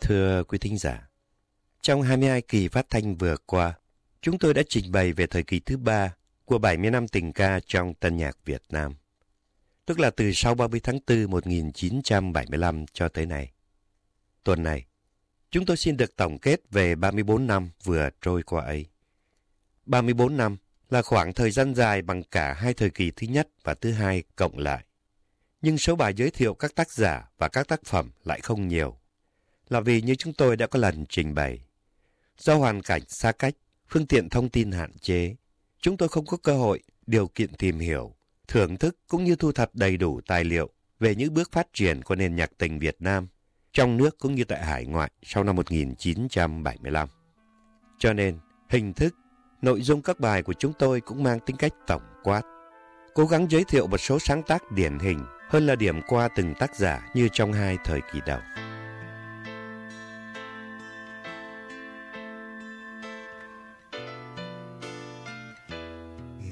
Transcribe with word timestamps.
Thưa 0.00 0.44
quý 0.44 0.58
thính 0.58 0.78
giả, 0.78 1.08
trong 1.80 2.02
22 2.02 2.42
kỳ 2.42 2.68
phát 2.68 2.86
thanh 2.90 3.16
vừa 3.16 3.36
qua, 3.46 3.74
chúng 4.20 4.38
tôi 4.38 4.54
đã 4.54 4.62
trình 4.68 4.92
bày 4.92 5.12
về 5.12 5.26
thời 5.26 5.42
kỳ 5.42 5.60
thứ 5.60 5.76
ba 5.76 6.14
của 6.44 6.58
70 6.58 6.90
năm 6.90 7.08
tình 7.08 7.32
ca 7.32 7.60
trong 7.66 7.94
tân 7.94 8.16
nhạc 8.16 8.36
Việt 8.44 8.62
Nam, 8.70 8.94
tức 9.86 10.00
là 10.00 10.10
từ 10.10 10.32
sau 10.32 10.54
30 10.54 10.80
tháng 10.80 10.98
4 11.06 11.30
1975 11.30 12.84
cho 12.92 13.08
tới 13.08 13.26
nay. 13.26 13.52
Tuần 14.44 14.62
này, 14.62 14.84
chúng 15.50 15.66
tôi 15.66 15.76
xin 15.76 15.96
được 15.96 16.16
tổng 16.16 16.38
kết 16.38 16.60
về 16.70 16.94
34 16.94 17.46
năm 17.46 17.70
vừa 17.84 18.10
trôi 18.20 18.42
qua 18.42 18.64
ấy. 18.64 18.86
34 19.86 20.36
năm 20.36 20.56
là 20.90 21.02
khoảng 21.02 21.32
thời 21.32 21.50
gian 21.50 21.74
dài 21.74 22.02
bằng 22.02 22.22
cả 22.22 22.52
hai 22.52 22.74
thời 22.74 22.90
kỳ 22.90 23.10
thứ 23.10 23.26
nhất 23.26 23.48
và 23.64 23.74
thứ 23.74 23.92
hai 23.92 24.22
cộng 24.36 24.58
lại. 24.58 24.84
Nhưng 25.62 25.78
số 25.78 25.96
bài 25.96 26.14
giới 26.16 26.30
thiệu 26.30 26.54
các 26.54 26.74
tác 26.74 26.90
giả 26.90 27.30
và 27.38 27.48
các 27.48 27.68
tác 27.68 27.84
phẩm 27.84 28.10
lại 28.24 28.40
không 28.40 28.68
nhiều 28.68 28.96
là 29.68 29.80
vì 29.80 30.02
như 30.02 30.14
chúng 30.14 30.32
tôi 30.32 30.56
đã 30.56 30.66
có 30.66 30.78
lần 30.78 31.06
trình 31.08 31.34
bày. 31.34 31.60
Do 32.38 32.54
hoàn 32.54 32.82
cảnh 32.82 33.02
xa 33.08 33.32
cách, 33.32 33.54
phương 33.88 34.06
tiện 34.06 34.28
thông 34.28 34.48
tin 34.48 34.70
hạn 34.70 34.98
chế, 34.98 35.36
chúng 35.80 35.96
tôi 35.96 36.08
không 36.08 36.26
có 36.26 36.36
cơ 36.36 36.56
hội, 36.56 36.80
điều 37.06 37.26
kiện 37.26 37.54
tìm 37.54 37.78
hiểu, 37.78 38.14
thưởng 38.48 38.76
thức 38.76 38.96
cũng 39.08 39.24
như 39.24 39.36
thu 39.36 39.52
thập 39.52 39.74
đầy 39.74 39.96
đủ 39.96 40.20
tài 40.26 40.44
liệu 40.44 40.70
về 41.00 41.14
những 41.14 41.34
bước 41.34 41.52
phát 41.52 41.66
triển 41.72 42.02
của 42.02 42.14
nền 42.14 42.36
nhạc 42.36 42.50
tình 42.58 42.78
Việt 42.78 42.96
Nam 42.98 43.28
trong 43.72 43.96
nước 43.96 44.18
cũng 44.18 44.34
như 44.34 44.44
tại 44.44 44.64
hải 44.64 44.86
ngoại 44.86 45.10
sau 45.22 45.44
năm 45.44 45.56
1975. 45.56 47.08
Cho 47.98 48.12
nên, 48.12 48.38
hình 48.68 48.92
thức, 48.92 49.14
nội 49.62 49.82
dung 49.82 50.02
các 50.02 50.20
bài 50.20 50.42
của 50.42 50.52
chúng 50.52 50.72
tôi 50.72 51.00
cũng 51.00 51.22
mang 51.22 51.40
tính 51.40 51.56
cách 51.56 51.72
tổng 51.86 52.02
quát. 52.22 52.42
Cố 53.14 53.26
gắng 53.26 53.50
giới 53.50 53.64
thiệu 53.64 53.86
một 53.86 53.98
số 53.98 54.18
sáng 54.18 54.42
tác 54.42 54.72
điển 54.72 54.98
hình 54.98 55.24
hơn 55.48 55.66
là 55.66 55.74
điểm 55.74 56.00
qua 56.08 56.28
từng 56.36 56.54
tác 56.58 56.76
giả 56.76 57.08
như 57.14 57.28
trong 57.32 57.52
hai 57.52 57.78
thời 57.84 58.00
kỳ 58.12 58.20
đầu. 58.26 58.40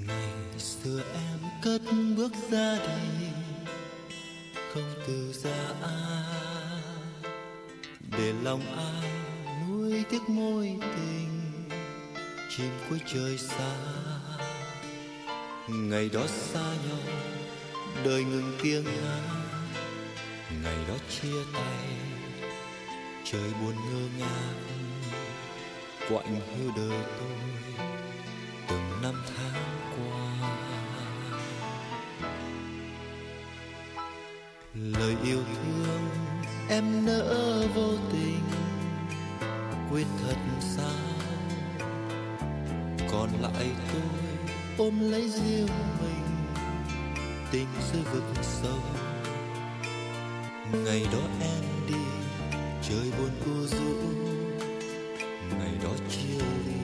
ngày 0.06 0.58
xưa 0.58 1.02
em 1.14 1.50
cất 1.62 1.80
bước 2.16 2.32
ra 2.50 2.78
đi, 2.86 3.28
không 4.74 4.94
từ 5.06 5.32
ra 5.32 5.68
để 8.18 8.32
lòng 8.42 8.60
ai 8.76 9.10
nuôi 9.68 10.04
tiếc 10.10 10.28
mối 10.28 10.76
tình 10.80 11.47
chim 12.58 12.70
cuối 12.88 12.98
trời 13.06 13.38
xa. 13.38 13.74
Ngày 15.68 16.10
đó 16.12 16.26
xa 16.26 16.60
nhau, 16.60 16.98
đời 18.04 18.24
ngừng 18.24 18.58
tiếng 18.62 18.84
hát 18.84 19.20
ngày 20.62 20.76
đó 20.88 20.94
chia 21.10 21.42
tay, 21.52 21.88
trời 23.24 23.50
buồn 23.60 23.74
ngơ 23.74 24.08
ngác. 24.18 24.54
Quạnh 26.08 26.34
hiu 26.34 26.72
đời 26.76 27.00
tôi 27.18 27.86
từng 28.68 29.02
năm 29.02 29.22
tháng 29.36 29.90
qua. 29.96 30.32
Lời 34.74 35.16
yêu 35.24 35.42
ôm 44.78 45.10
lấy 45.10 45.28
riêng 45.28 45.68
mình, 46.00 46.24
tình 47.50 47.66
rơi 47.92 48.02
vực 48.02 48.24
sâu. 48.42 48.78
Ngày 50.84 51.06
đó 51.12 51.18
em 51.40 51.64
đi, 51.88 52.00
trời 52.88 53.12
buồn 53.18 53.30
cô 53.44 53.66
rũ 53.66 53.94
ngày 55.58 55.72
đó 55.84 55.90
chia 56.10 56.38
ly, 56.66 56.74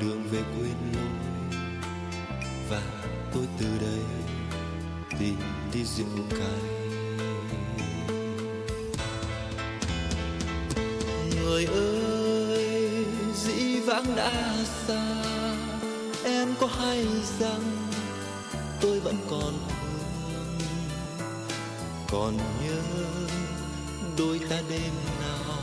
đường 0.00 0.22
về 0.30 0.40
quên 0.58 0.74
lối 0.94 1.60
và 2.70 2.82
tôi 3.34 3.46
từ 3.58 3.66
đây 3.80 4.04
tìm 5.18 5.36
đi 5.72 5.84
rượu 5.84 6.06
cay. 6.30 6.60
Người 11.42 11.64
ơi, 11.64 13.04
dĩ 13.34 13.80
vãng 13.80 14.16
đã 14.16 14.54
xa 14.86 15.23
có 16.60 16.66
hay 16.66 17.06
rằng 17.40 17.88
tôi 18.80 19.00
vẫn 19.00 19.16
còn 19.30 19.54
thương 19.68 19.84
còn 22.10 22.36
nhớ 22.36 22.80
đôi 24.18 24.40
ta 24.50 24.56
đêm 24.68 24.92
nào 25.20 25.58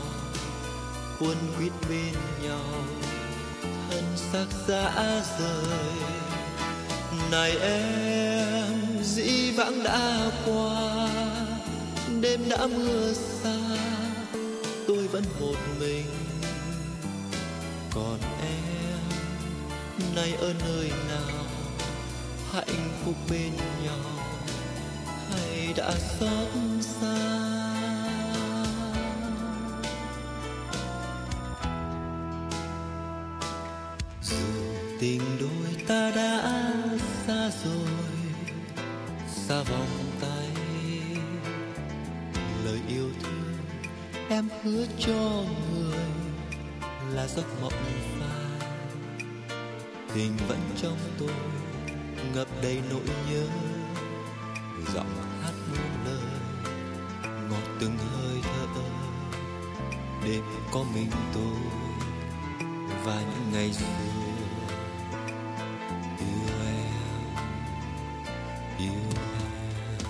quân 1.20 1.36
quýt 1.58 1.72
bên 1.88 2.14
nhau, 2.42 2.84
thân 3.90 4.04
xác 4.16 4.46
dã 4.68 5.22
rời? 5.38 5.92
Này 7.30 7.56
em, 7.56 9.02
dĩ 9.02 9.50
vãng 9.50 9.82
đã 9.82 10.30
qua, 10.46 11.08
đêm 12.20 12.48
đã 12.48 12.66
mưa 12.66 13.12
xa, 13.12 13.58
tôi 14.88 15.08
vẫn 15.08 15.24
một 15.40 15.56
mình. 15.80 16.06
Còn 17.94 18.18
em 18.40 18.81
nay 20.14 20.34
ở 20.40 20.54
nơi 20.60 20.90
nào? 21.08 21.44
Hạnh 22.52 22.90
phúc 23.04 23.14
bên 23.30 23.52
nhau, 23.84 23.98
hay 25.30 25.74
đã 25.76 25.90
xót 26.20 26.48
xa? 26.80 27.16
Dù 34.22 34.36
tình 35.00 35.22
đôi 35.40 35.84
ta 35.88 36.10
đã 36.16 36.62
xa 37.26 37.50
rồi, 37.64 37.88
xa 39.28 39.62
vòng 39.62 40.10
tay. 40.20 40.48
Lời 42.64 42.80
yêu 42.88 43.08
thương 43.22 43.56
em 44.28 44.48
hứa 44.62 44.86
cho 44.98 45.44
người 45.74 45.98
là 47.14 47.26
giấc 47.26 47.62
mộng 47.62 47.72
hình 50.14 50.36
vẫn 50.48 50.58
trong 50.76 50.96
tôi, 51.18 51.30
ngập 52.34 52.48
đầy 52.62 52.82
nỗi 52.90 53.06
nhớ. 53.30 53.46
Giọng 54.94 55.14
hát 55.42 55.52
muôn 55.70 56.04
lời, 56.04 56.40
ngọt 57.50 57.72
từng 57.80 57.98
hơi 57.98 58.40
thở. 58.74 58.82
Đêm 60.24 60.42
có 60.72 60.84
mình 60.94 61.10
tôi 61.34 61.56
và 63.04 63.20
những 63.20 63.52
ngày 63.52 63.72
xưa. 63.72 63.86
Yêu 66.18 66.48
em 66.66 66.92
yêu 68.78 68.92
em. 68.92 70.02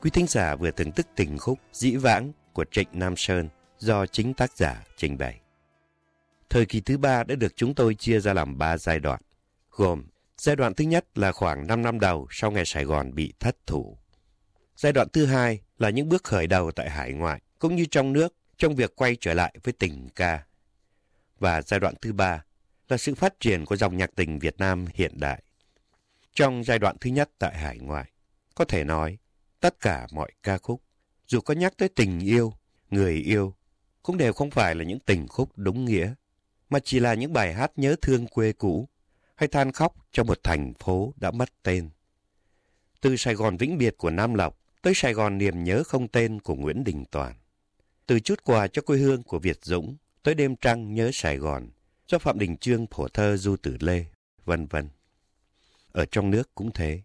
Quý 0.00 0.10
thính 0.10 0.26
giả 0.26 0.54
vừa 0.56 0.70
thưởng 0.70 0.92
thức 0.92 1.06
tình 1.16 1.38
khúc 1.38 1.58
Dĩ 1.72 1.96
vãng 1.96 2.32
của 2.58 2.64
Trịnh 2.64 2.88
Nam 2.92 3.16
Sơn 3.16 3.48
do 3.78 4.06
chính 4.06 4.34
tác 4.34 4.56
giả 4.56 4.84
trình 4.96 5.18
bày. 5.18 5.40
Thời 6.50 6.66
kỳ 6.66 6.80
thứ 6.80 6.98
ba 6.98 7.24
đã 7.24 7.34
được 7.34 7.56
chúng 7.56 7.74
tôi 7.74 7.94
chia 7.94 8.20
ra 8.20 8.32
làm 8.32 8.58
ba 8.58 8.78
giai 8.78 8.98
đoạn, 8.98 9.20
gồm 9.70 10.04
giai 10.36 10.56
đoạn 10.56 10.74
thứ 10.74 10.84
nhất 10.84 11.18
là 11.18 11.32
khoảng 11.32 11.66
5 11.66 11.82
năm 11.82 12.00
đầu 12.00 12.26
sau 12.30 12.50
ngày 12.50 12.64
Sài 12.64 12.84
Gòn 12.84 13.14
bị 13.14 13.32
thất 13.40 13.56
thủ. 13.66 13.98
Giai 14.76 14.92
đoạn 14.92 15.08
thứ 15.12 15.26
hai 15.26 15.60
là 15.78 15.90
những 15.90 16.08
bước 16.08 16.24
khởi 16.24 16.46
đầu 16.46 16.70
tại 16.70 16.90
hải 16.90 17.12
ngoại 17.12 17.42
cũng 17.58 17.76
như 17.76 17.84
trong 17.84 18.12
nước 18.12 18.34
trong 18.56 18.74
việc 18.74 18.96
quay 18.96 19.16
trở 19.20 19.34
lại 19.34 19.54
với 19.62 19.72
tình 19.72 20.08
ca. 20.14 20.42
Và 21.38 21.62
giai 21.62 21.80
đoạn 21.80 21.94
thứ 22.02 22.12
ba 22.12 22.44
là 22.88 22.96
sự 22.96 23.14
phát 23.14 23.40
triển 23.40 23.64
của 23.64 23.76
dòng 23.76 23.96
nhạc 23.96 24.10
tình 24.14 24.38
Việt 24.38 24.54
Nam 24.58 24.86
hiện 24.94 25.20
đại. 25.20 25.42
Trong 26.34 26.64
giai 26.64 26.78
đoạn 26.78 26.96
thứ 27.00 27.10
nhất 27.10 27.30
tại 27.38 27.58
hải 27.58 27.78
ngoại, 27.78 28.10
có 28.54 28.64
thể 28.64 28.84
nói 28.84 29.18
tất 29.60 29.80
cả 29.80 30.06
mọi 30.12 30.32
ca 30.42 30.58
khúc, 30.58 30.82
dù 31.28 31.40
có 31.40 31.54
nhắc 31.54 31.72
tới 31.76 31.88
tình 31.88 32.20
yêu, 32.20 32.52
người 32.90 33.14
yêu, 33.14 33.54
cũng 34.02 34.16
đều 34.16 34.32
không 34.32 34.50
phải 34.50 34.74
là 34.74 34.84
những 34.84 34.98
tình 34.98 35.28
khúc 35.28 35.50
đúng 35.56 35.84
nghĩa, 35.84 36.14
mà 36.70 36.78
chỉ 36.78 37.00
là 37.00 37.14
những 37.14 37.32
bài 37.32 37.54
hát 37.54 37.72
nhớ 37.76 37.96
thương 38.02 38.26
quê 38.26 38.52
cũ 38.52 38.88
hay 39.36 39.48
than 39.48 39.72
khóc 39.72 39.94
cho 40.12 40.24
một 40.24 40.42
thành 40.42 40.72
phố 40.78 41.14
đã 41.16 41.30
mất 41.30 41.48
tên. 41.62 41.90
Từ 43.00 43.16
Sài 43.16 43.34
Gòn 43.34 43.56
vĩnh 43.56 43.78
biệt 43.78 43.94
của 43.98 44.10
Nam 44.10 44.34
Lộc 44.34 44.58
tới 44.82 44.92
Sài 44.96 45.12
Gòn 45.14 45.38
niềm 45.38 45.64
nhớ 45.64 45.82
không 45.86 46.08
tên 46.08 46.40
của 46.40 46.54
Nguyễn 46.54 46.84
Đình 46.84 47.04
Toàn. 47.10 47.34
Từ 48.06 48.20
chút 48.20 48.44
quà 48.44 48.66
cho 48.66 48.82
quê 48.82 48.98
hương 48.98 49.22
của 49.22 49.38
Việt 49.38 49.58
Dũng 49.62 49.96
tới 50.22 50.34
đêm 50.34 50.56
trăng 50.56 50.94
nhớ 50.94 51.10
Sài 51.12 51.36
Gòn 51.36 51.68
cho 52.06 52.18
Phạm 52.18 52.38
Đình 52.38 52.56
Trương 52.56 52.86
phổ 52.86 53.08
thơ 53.08 53.36
Du 53.36 53.56
Tử 53.56 53.76
Lê, 53.80 54.04
vân 54.44 54.66
vân. 54.66 54.88
Ở 55.92 56.04
trong 56.04 56.30
nước 56.30 56.54
cũng 56.54 56.72
thế. 56.72 57.02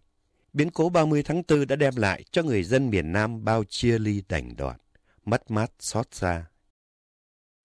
Biến 0.52 0.70
cố 0.70 0.88
30 0.88 1.22
tháng 1.22 1.42
4 1.48 1.66
đã 1.66 1.76
đem 1.76 1.96
lại 1.96 2.24
cho 2.30 2.42
người 2.42 2.62
dân 2.62 2.90
miền 2.90 3.12
Nam 3.12 3.44
bao 3.44 3.64
chia 3.64 3.98
ly 3.98 4.22
đành 4.28 4.56
đoạn, 4.56 4.76
mất 5.24 5.50
mát 5.50 5.72
xót 5.78 6.14
xa. 6.14 6.46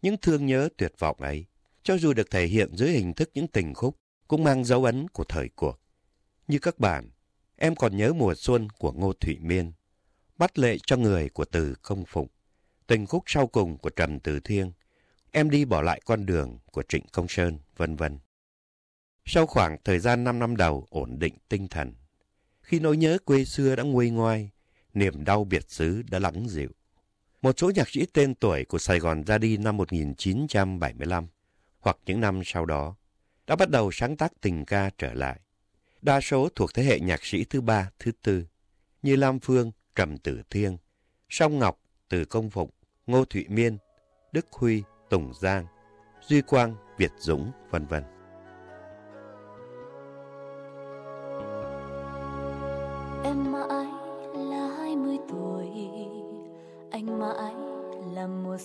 Những 0.02 0.18
thương 0.18 0.46
nhớ 0.46 0.70
tuyệt 0.78 0.94
vọng 1.00 1.18
ấy, 1.22 1.46
cho 1.84 1.98
dù 1.98 2.14
được 2.14 2.32
thể 2.32 2.46
hiện 2.46 2.78
dưới 2.78 2.90
hình 2.90 3.14
thức 3.14 3.30
những 3.34 3.48
tình 3.48 3.74
khúc, 3.74 3.98
cũng 4.28 4.44
mang 4.44 4.66
dấu 4.66 4.84
ấn 4.84 5.08
của 5.08 5.24
thời 5.24 5.50
cuộc. 5.50 5.80
Như 6.48 6.60
các 6.60 6.80
bạn, 6.80 7.10
em 7.56 7.76
còn 7.76 7.98
nhớ 7.98 8.14
mùa 8.14 8.36
xuân 8.36 8.70
của 8.70 8.92
Ngô 8.92 9.14
Thụy 9.14 9.38
Miên, 9.40 9.72
bắt 10.38 10.60
lệ 10.60 10.78
cho 10.86 10.98
người 10.98 11.30
của 11.30 11.46
Từ 11.46 11.76
Công 11.82 12.06
Phụng, 12.08 12.28
tình 12.88 13.06
khúc 13.06 13.24
sau 13.26 13.48
cùng 13.48 13.78
của 13.78 13.90
Trầm 13.90 14.20
Từ 14.20 14.40
Thiêng, 14.40 14.72
em 15.32 15.50
đi 15.50 15.66
bỏ 15.66 15.82
lại 15.82 16.02
con 16.06 16.26
đường 16.26 16.60
của 16.72 16.84
Trịnh 16.90 17.04
Công 17.12 17.28
Sơn, 17.28 17.60
vân 17.78 17.96
vân. 17.96 18.20
Sau 19.26 19.48
khoảng 19.48 19.78
thời 19.84 20.00
gian 20.00 20.24
5 20.24 20.40
năm 20.40 20.56
đầu 20.56 20.88
ổn 20.90 21.20
định 21.20 21.34
tinh 21.50 21.68
thần, 21.68 21.94
khi 22.62 22.80
nỗi 22.80 22.98
nhớ 22.98 23.18
quê 23.26 23.46
xưa 23.46 23.76
đã 23.76 23.84
nguôi 23.84 24.10
ngoai, 24.10 24.50
niềm 24.94 25.24
đau 25.24 25.44
biệt 25.44 25.72
xứ 25.72 26.02
đã 26.02 26.20
lắng 26.20 26.46
dịu. 26.50 26.70
Một 27.42 27.60
số 27.60 27.72
nhạc 27.76 27.90
sĩ 27.90 28.06
tên 28.06 28.36
tuổi 28.36 28.66
của 28.66 28.78
Sài 28.78 29.00
Gòn 29.00 29.24
ra 29.24 29.38
đi 29.38 29.58
năm 29.58 29.78
1975 29.78 31.28
hoặc 31.80 31.98
những 32.06 32.22
năm 32.22 32.42
sau 32.46 32.66
đó 32.66 32.96
đã 33.48 33.56
bắt 33.56 33.70
đầu 33.70 33.92
sáng 33.92 34.18
tác 34.18 34.32
tình 34.42 34.66
ca 34.66 34.90
trở 34.98 35.14
lại. 35.14 35.40
Đa 36.02 36.22
số 36.22 36.50
thuộc 36.56 36.74
thế 36.74 36.84
hệ 36.84 37.00
nhạc 37.00 37.26
sĩ 37.26 37.44
thứ 37.44 37.62
ba, 37.62 37.90
thứ 38.00 38.12
tư, 38.22 38.46
như 39.02 39.16
Lam 39.16 39.40
Phương, 39.40 39.72
Trầm 39.96 40.18
Tử 40.18 40.42
Thiên, 40.50 40.78
Song 41.30 41.60
Ngọc, 41.60 41.82
Từ 42.10 42.26
Công 42.26 42.50
Phụng, 42.50 42.70
Ngô 43.08 43.26
Thụy 43.26 43.46
Miên, 43.48 43.78
Đức 44.32 44.46
Huy, 44.52 44.84
Tùng 45.10 45.34
Giang, 45.42 45.66
Duy 46.22 46.42
Quang, 46.42 46.76
Việt 46.98 47.12
Dũng, 47.20 47.52
vân 47.70 47.86
vân. 47.86 48.19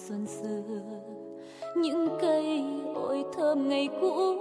Xuân 0.08 0.26
xưa, 0.26 0.62
những 1.76 2.08
cây 2.20 2.64
ôi 2.94 3.24
thơm 3.36 3.68
ngày 3.68 3.88
cũ 4.00 4.36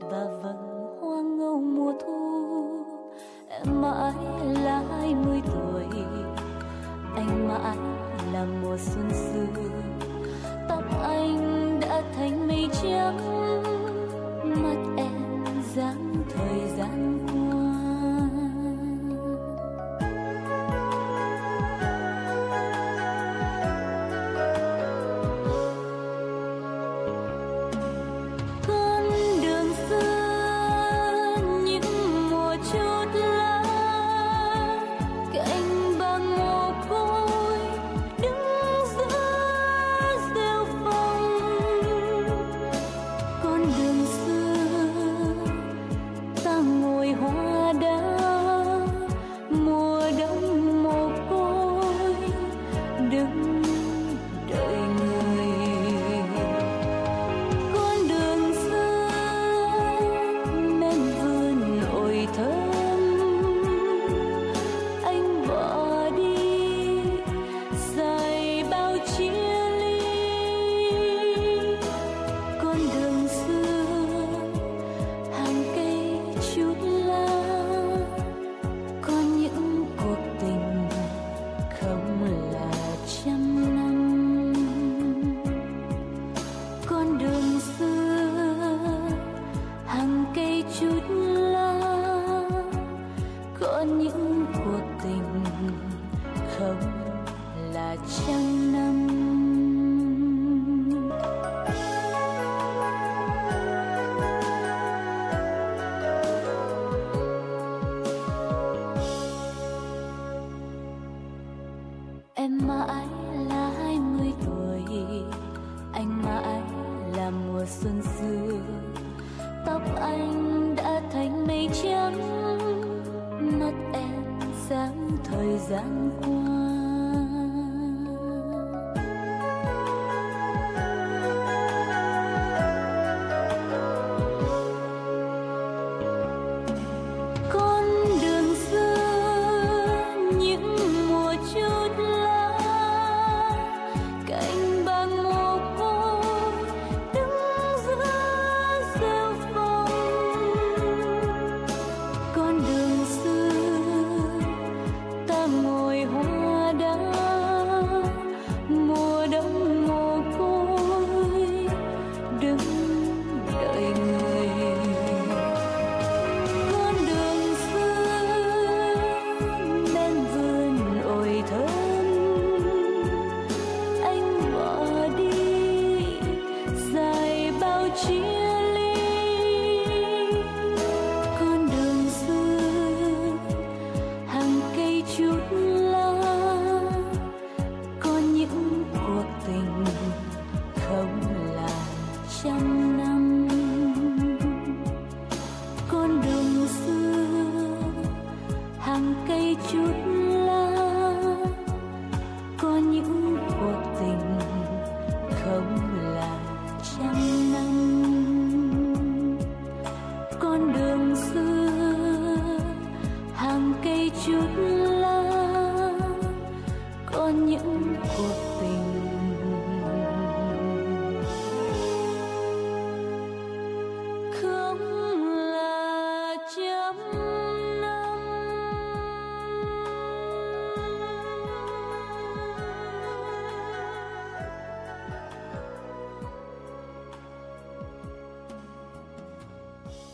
và 0.00 0.26
vầng 0.42 0.96
hoa 1.00 1.20
ngâu 1.20 1.60
mùa 1.60 1.92
thu. 2.06 2.84
Em 3.48 3.82
mãi 3.82 4.12
là 4.64 4.82
hai 4.90 5.14
mươi 5.14 5.40
tuổi, 5.46 6.02
anh 7.16 7.48
mãi 7.48 7.76
là 8.32 8.46
mùa 8.62 8.76
xuân 8.78 9.10
xưa 9.10 9.62
tóc 10.68 10.84
anh 11.02 11.80
đã 11.80 12.02
thành 12.16 12.48
mây 12.48 12.68
trắng 12.82 13.75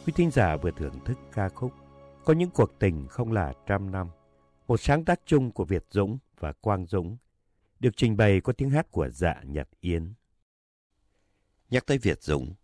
Quý 0.06 0.12
thính 0.16 0.30
giả 0.30 0.56
vừa 0.56 0.70
thưởng 0.70 1.04
thức 1.04 1.18
ca 1.32 1.48
khúc 1.48 1.72
Có 2.24 2.32
những 2.32 2.50
cuộc 2.50 2.78
tình 2.78 3.06
không 3.08 3.32
là 3.32 3.52
trăm 3.66 3.90
năm, 3.90 4.08
một 4.68 4.80
sáng 4.80 5.04
tác 5.04 5.20
chung 5.26 5.50
của 5.50 5.64
Việt 5.64 5.84
Dũng 5.90 6.18
và 6.40 6.52
Quang 6.52 6.86
Dũng, 6.86 7.16
được 7.80 7.96
trình 7.96 8.16
bày 8.16 8.40
có 8.40 8.52
tiếng 8.52 8.70
hát 8.70 8.90
của 8.90 9.08
dạ 9.08 9.40
Nhật 9.44 9.68
Yến. 9.80 10.14
Nhắc 11.70 11.86
tới 11.86 11.98
Việt 11.98 12.22
Dũng, 12.22 12.54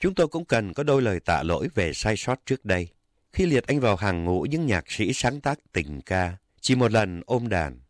chúng 0.00 0.14
tôi 0.14 0.28
cũng 0.28 0.44
cần 0.44 0.72
có 0.72 0.82
đôi 0.82 1.02
lời 1.02 1.20
tạ 1.20 1.42
lỗi 1.42 1.68
về 1.74 1.92
sai 1.92 2.16
sót 2.16 2.40
trước 2.46 2.64
đây. 2.64 2.88
Khi 3.32 3.46
liệt 3.46 3.66
anh 3.66 3.80
vào 3.80 3.96
hàng 3.96 4.24
ngũ 4.24 4.42
những 4.42 4.66
nhạc 4.66 4.84
sĩ 4.90 5.12
sáng 5.12 5.40
tác 5.40 5.58
tình 5.72 6.00
ca, 6.00 6.36
chỉ 6.60 6.74
một 6.74 6.92
lần 6.92 7.22
ôm 7.26 7.48
đàn. 7.48 7.80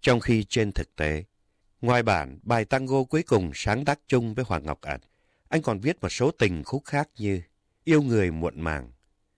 Trong 0.00 0.20
khi 0.20 0.44
trên 0.44 0.72
thực 0.72 0.96
tế, 0.96 1.24
ngoài 1.80 2.02
bản 2.02 2.38
bài 2.42 2.64
tango 2.64 3.04
cuối 3.04 3.22
cùng 3.22 3.50
sáng 3.54 3.84
tác 3.84 4.00
chung 4.06 4.34
với 4.34 4.44
Hoàng 4.48 4.66
Ngọc 4.66 4.80
Ảnh, 4.80 5.00
anh 5.48 5.62
còn 5.62 5.80
viết 5.80 6.00
một 6.00 6.08
số 6.08 6.30
tình 6.30 6.64
khúc 6.64 6.82
khác 6.84 7.08
như 7.18 7.42
Yêu 7.88 8.02
người 8.02 8.30
muộn 8.30 8.60
màng, 8.60 8.90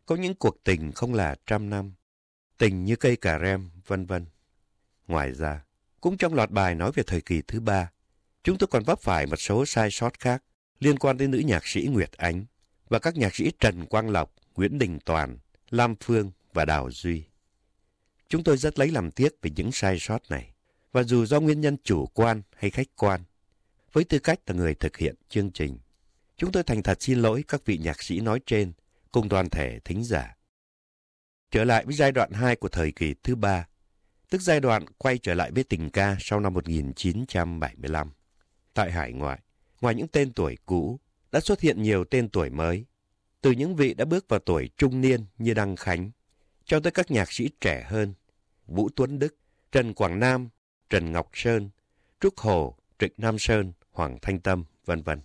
Có 0.06 0.16
những 0.16 0.34
cuộc 0.34 0.64
tình 0.64 0.92
không 0.92 1.14
là 1.14 1.36
trăm 1.46 1.70
năm, 1.70 1.92
Tình 2.58 2.84
như 2.84 2.96
cây 2.96 3.16
cà 3.16 3.38
rem, 3.38 3.70
vân 3.86 4.06
vân. 4.06 4.26
Ngoài 5.06 5.32
ra, 5.32 5.64
cũng 6.00 6.16
trong 6.16 6.34
loạt 6.34 6.50
bài 6.50 6.74
nói 6.74 6.92
về 6.94 7.02
thời 7.06 7.20
kỳ 7.20 7.42
thứ 7.42 7.60
ba, 7.60 7.90
chúng 8.42 8.58
tôi 8.58 8.68
còn 8.70 8.84
vấp 8.84 9.00
phải 9.00 9.26
một 9.26 9.36
số 9.36 9.66
sai 9.66 9.88
sót 9.90 10.18
khác 10.18 10.42
liên 10.80 10.98
quan 10.98 11.16
đến 11.16 11.30
nữ 11.30 11.38
nhạc 11.38 11.66
sĩ 11.66 11.88
Nguyệt 11.92 12.12
Ánh 12.12 12.44
và 12.88 12.98
các 12.98 13.16
nhạc 13.16 13.34
sĩ 13.34 13.52
Trần 13.60 13.86
Quang 13.86 14.10
Lộc, 14.10 14.34
Nguyễn 14.54 14.78
Đình 14.78 14.98
Toàn, 15.04 15.38
Lam 15.70 15.94
Phương 16.00 16.30
và 16.52 16.64
Đào 16.64 16.90
Duy. 16.90 17.24
Chúng 18.28 18.44
tôi 18.44 18.56
rất 18.56 18.78
lấy 18.78 18.90
làm 18.90 19.10
tiếc 19.10 19.42
về 19.42 19.50
những 19.56 19.72
sai 19.72 19.98
sót 20.00 20.30
này, 20.30 20.52
và 20.92 21.02
dù 21.02 21.26
do 21.26 21.40
nguyên 21.40 21.60
nhân 21.60 21.76
chủ 21.84 22.06
quan 22.06 22.42
hay 22.56 22.70
khách 22.70 22.88
quan, 22.96 23.20
với 23.92 24.04
tư 24.04 24.18
cách 24.18 24.40
là 24.46 24.54
người 24.54 24.74
thực 24.74 24.96
hiện 24.96 25.14
chương 25.28 25.50
trình, 25.50 25.78
chúng 26.38 26.52
tôi 26.52 26.62
thành 26.62 26.82
thật 26.82 27.02
xin 27.02 27.18
lỗi 27.18 27.44
các 27.48 27.64
vị 27.64 27.78
nhạc 27.78 28.02
sĩ 28.02 28.20
nói 28.20 28.40
trên 28.46 28.72
cùng 29.12 29.28
toàn 29.28 29.50
thể 29.50 29.78
thính 29.84 30.04
giả. 30.04 30.36
Trở 31.50 31.64
lại 31.64 31.84
với 31.84 31.94
giai 31.94 32.12
đoạn 32.12 32.32
2 32.32 32.56
của 32.56 32.68
thời 32.68 32.92
kỳ 32.92 33.14
thứ 33.22 33.34
ba, 33.34 33.68
tức 34.30 34.40
giai 34.40 34.60
đoạn 34.60 34.84
quay 34.98 35.18
trở 35.18 35.34
lại 35.34 35.50
với 35.50 35.64
tình 35.64 35.90
ca 35.90 36.16
sau 36.20 36.40
năm 36.40 36.54
1975. 36.54 38.10
Tại 38.74 38.92
hải 38.92 39.12
ngoại, 39.12 39.40
ngoài 39.80 39.94
những 39.94 40.08
tên 40.08 40.32
tuổi 40.32 40.56
cũ, 40.66 41.00
đã 41.32 41.40
xuất 41.40 41.60
hiện 41.60 41.82
nhiều 41.82 42.04
tên 42.04 42.28
tuổi 42.28 42.50
mới. 42.50 42.84
Từ 43.40 43.50
những 43.50 43.76
vị 43.76 43.94
đã 43.94 44.04
bước 44.04 44.28
vào 44.28 44.40
tuổi 44.40 44.70
trung 44.76 45.00
niên 45.00 45.26
như 45.38 45.54
Đăng 45.54 45.76
Khánh, 45.76 46.10
cho 46.64 46.80
tới 46.80 46.90
các 46.90 47.10
nhạc 47.10 47.32
sĩ 47.32 47.50
trẻ 47.60 47.86
hơn, 47.88 48.14
Vũ 48.66 48.88
Tuấn 48.96 49.18
Đức, 49.18 49.36
Trần 49.72 49.94
Quảng 49.94 50.20
Nam, 50.20 50.48
Trần 50.90 51.12
Ngọc 51.12 51.30
Sơn, 51.32 51.70
Trúc 52.20 52.38
Hồ, 52.38 52.78
Trịnh 52.98 53.12
Nam 53.16 53.38
Sơn, 53.38 53.72
Hoàng 53.90 54.18
Thanh 54.22 54.40
Tâm, 54.40 54.64
vân 54.84 55.02
vân. 55.02 55.20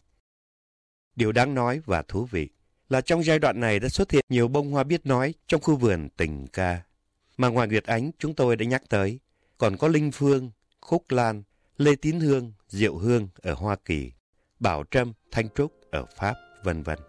Điều 1.15 1.31
đáng 1.31 1.53
nói 1.55 1.81
và 1.85 2.01
thú 2.01 2.25
vị 2.31 2.49
là 2.89 3.01
trong 3.01 3.23
giai 3.23 3.39
đoạn 3.39 3.59
này 3.59 3.79
đã 3.79 3.89
xuất 3.89 4.11
hiện 4.11 4.25
nhiều 4.29 4.47
bông 4.47 4.71
hoa 4.71 4.83
biết 4.83 5.05
nói 5.05 5.33
trong 5.47 5.61
khu 5.61 5.75
vườn 5.75 6.09
tình 6.17 6.47
ca. 6.47 6.81
Mà 7.37 7.47
ngoài 7.47 7.67
Nguyệt 7.67 7.83
Ánh 7.83 8.11
chúng 8.19 8.33
tôi 8.33 8.55
đã 8.55 8.65
nhắc 8.65 8.83
tới, 8.89 9.19
còn 9.57 9.77
có 9.77 9.87
Linh 9.87 10.11
Phương, 10.11 10.51
Khúc 10.81 11.11
Lan, 11.11 11.43
Lê 11.77 11.95
Tín 11.95 12.19
Hương, 12.19 12.53
Diệu 12.67 12.97
Hương 12.97 13.29
ở 13.41 13.53
Hoa 13.53 13.75
Kỳ, 13.85 14.11
Bảo 14.59 14.83
Trâm, 14.91 15.13
Thanh 15.31 15.47
Trúc 15.55 15.71
ở 15.91 16.05
Pháp, 16.17 16.35
vân 16.63 16.83
vân. 16.83 16.99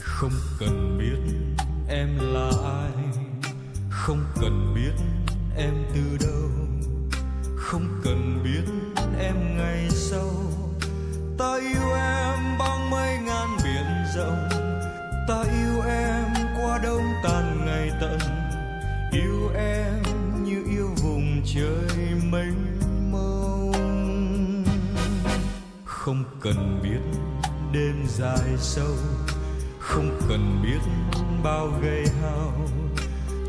Không 0.00 0.32
cần 0.58 0.98
biết 0.98 1.34
em 1.88 2.18
là 2.18 2.50
ai, 2.64 2.92
không 3.90 4.24
cần 4.40 4.74
biết 4.74 5.04
em 5.56 5.74
từ 5.94 6.26
đâu, 6.26 6.50
không 7.66 7.88
cần 8.04 8.40
biết 8.44 8.64
em 9.18 9.56
ngày 9.56 9.88
sau. 9.90 10.30
Ta 11.38 11.58
yêu 11.60 11.94
em 11.94 12.58
bằng 12.58 12.90
mây 12.90 13.18
ngàn 13.18 13.48
biển 13.64 13.86
rộng, 14.16 14.48
ta 15.28 15.42
yêu 15.42 15.82
em 15.88 16.24
qua 16.56 16.78
đông 16.82 17.04
tàn 17.24 17.66
ngày 17.66 17.90
tận, 18.00 18.18
yêu 19.12 19.50
em 19.56 20.02
như 20.44 20.64
yêu 20.70 20.88
vùng 21.02 21.42
trời 21.54 22.14
mênh 22.30 22.78
mông. 23.12 24.64
Không 25.84 26.24
cần 26.40 26.80
biết 26.82 27.20
đêm 27.72 28.04
dài 28.08 28.56
sâu. 28.58 28.94
Không 29.78 30.18
cần 30.28 30.62
biết 30.62 30.90
bao 31.42 31.72
gây 31.82 32.04
hao. 32.22 32.52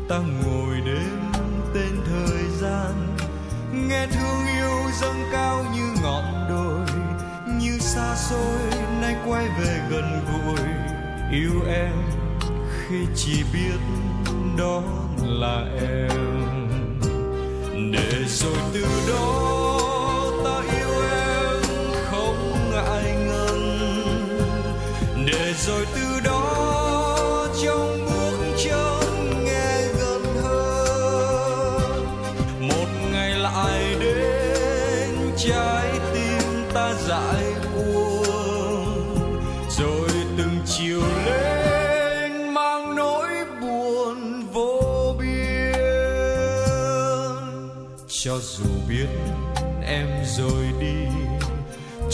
Ta 0.08 0.18
ngồi 0.18 0.76
đêm 0.86 1.32
tên 1.74 1.92
thời 2.06 2.44
gian 2.60 3.16
nghe 3.88 4.06
thương 4.06 4.46
yêu 4.56 4.90
dâng 5.00 5.24
cao 5.32 5.64
như 5.74 6.02
ngọn 6.02 6.46
đồi, 6.48 6.86
như 7.60 7.78
xa 7.78 8.16
xôi 8.16 8.82
nay 9.00 9.16
quay 9.26 9.48
về 9.48 9.80
gần 9.90 10.24
gũi. 10.32 10.66
Yêu 11.32 11.62
em 11.68 11.92
khi 12.88 12.96
chỉ 13.16 13.44
biết 13.52 13.78
đó 14.58 14.82
là 15.22 15.64
em. 15.80 16.08
Để 17.92 18.24
rồi 18.26 18.56
từ 18.74 18.86
đó 19.08 19.50
ta 20.44 20.74
yêu 20.76 21.02
em 21.10 21.62
không 22.10 22.70
ngại 22.70 23.14
ngần. 23.26 23.60
Để 25.26 25.54
rồi 25.66 25.86
từ 25.94 26.07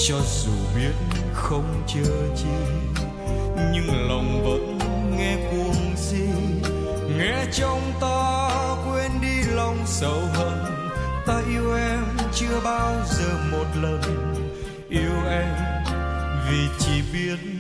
cho 0.09 0.21
dù 0.21 0.53
biết 0.77 0.93
không 1.33 1.83
chờ 1.87 2.37
chi, 2.37 2.49
nhưng 3.73 4.09
lòng 4.09 4.45
vẫn 4.45 4.79
nghe 5.19 5.37
cuồng 5.51 5.97
si. 5.97 6.27
Nghe 7.19 7.45
trong 7.53 7.93
ta 8.01 8.51
quên 8.87 9.11
đi 9.23 9.51
lòng 9.55 9.79
sầu 9.87 10.21
hận, 10.35 10.59
ta 11.27 11.43
yêu 11.49 11.75
em 11.75 12.05
chưa 12.35 12.61
bao 12.65 12.95
giờ 13.07 13.39
một 13.53 13.67
lần. 13.83 14.01
Yêu 14.89 15.29
em 15.31 15.55
vì 16.51 16.69
chỉ 16.79 17.03
biết 17.13 17.54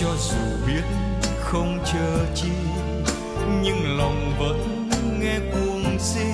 cho 0.00 0.16
dù 0.18 0.66
biết 0.66 0.82
không 1.40 1.78
chờ 1.92 2.26
chi, 2.34 2.52
nhưng 3.62 3.98
lòng 3.98 4.32
vẫn 4.38 4.88
nghe 5.20 5.38
cuồng 5.52 5.98
si. 5.98 6.26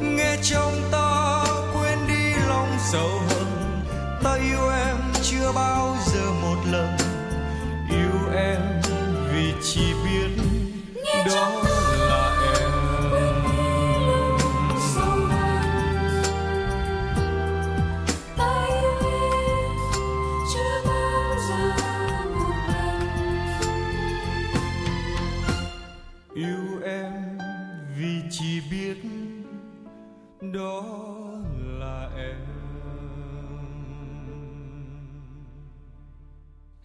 Nghe 0.00 0.36
trong 0.42 0.72
ta 0.92 1.44
quên 1.74 1.98
đi 2.08 2.34
lòng 2.48 2.76
sầu 2.92 3.08
hận, 3.28 3.46
ta 4.24 4.34
yêu 4.34 4.68
em 4.68 4.96
chưa 5.22 5.52
bao 5.54 5.93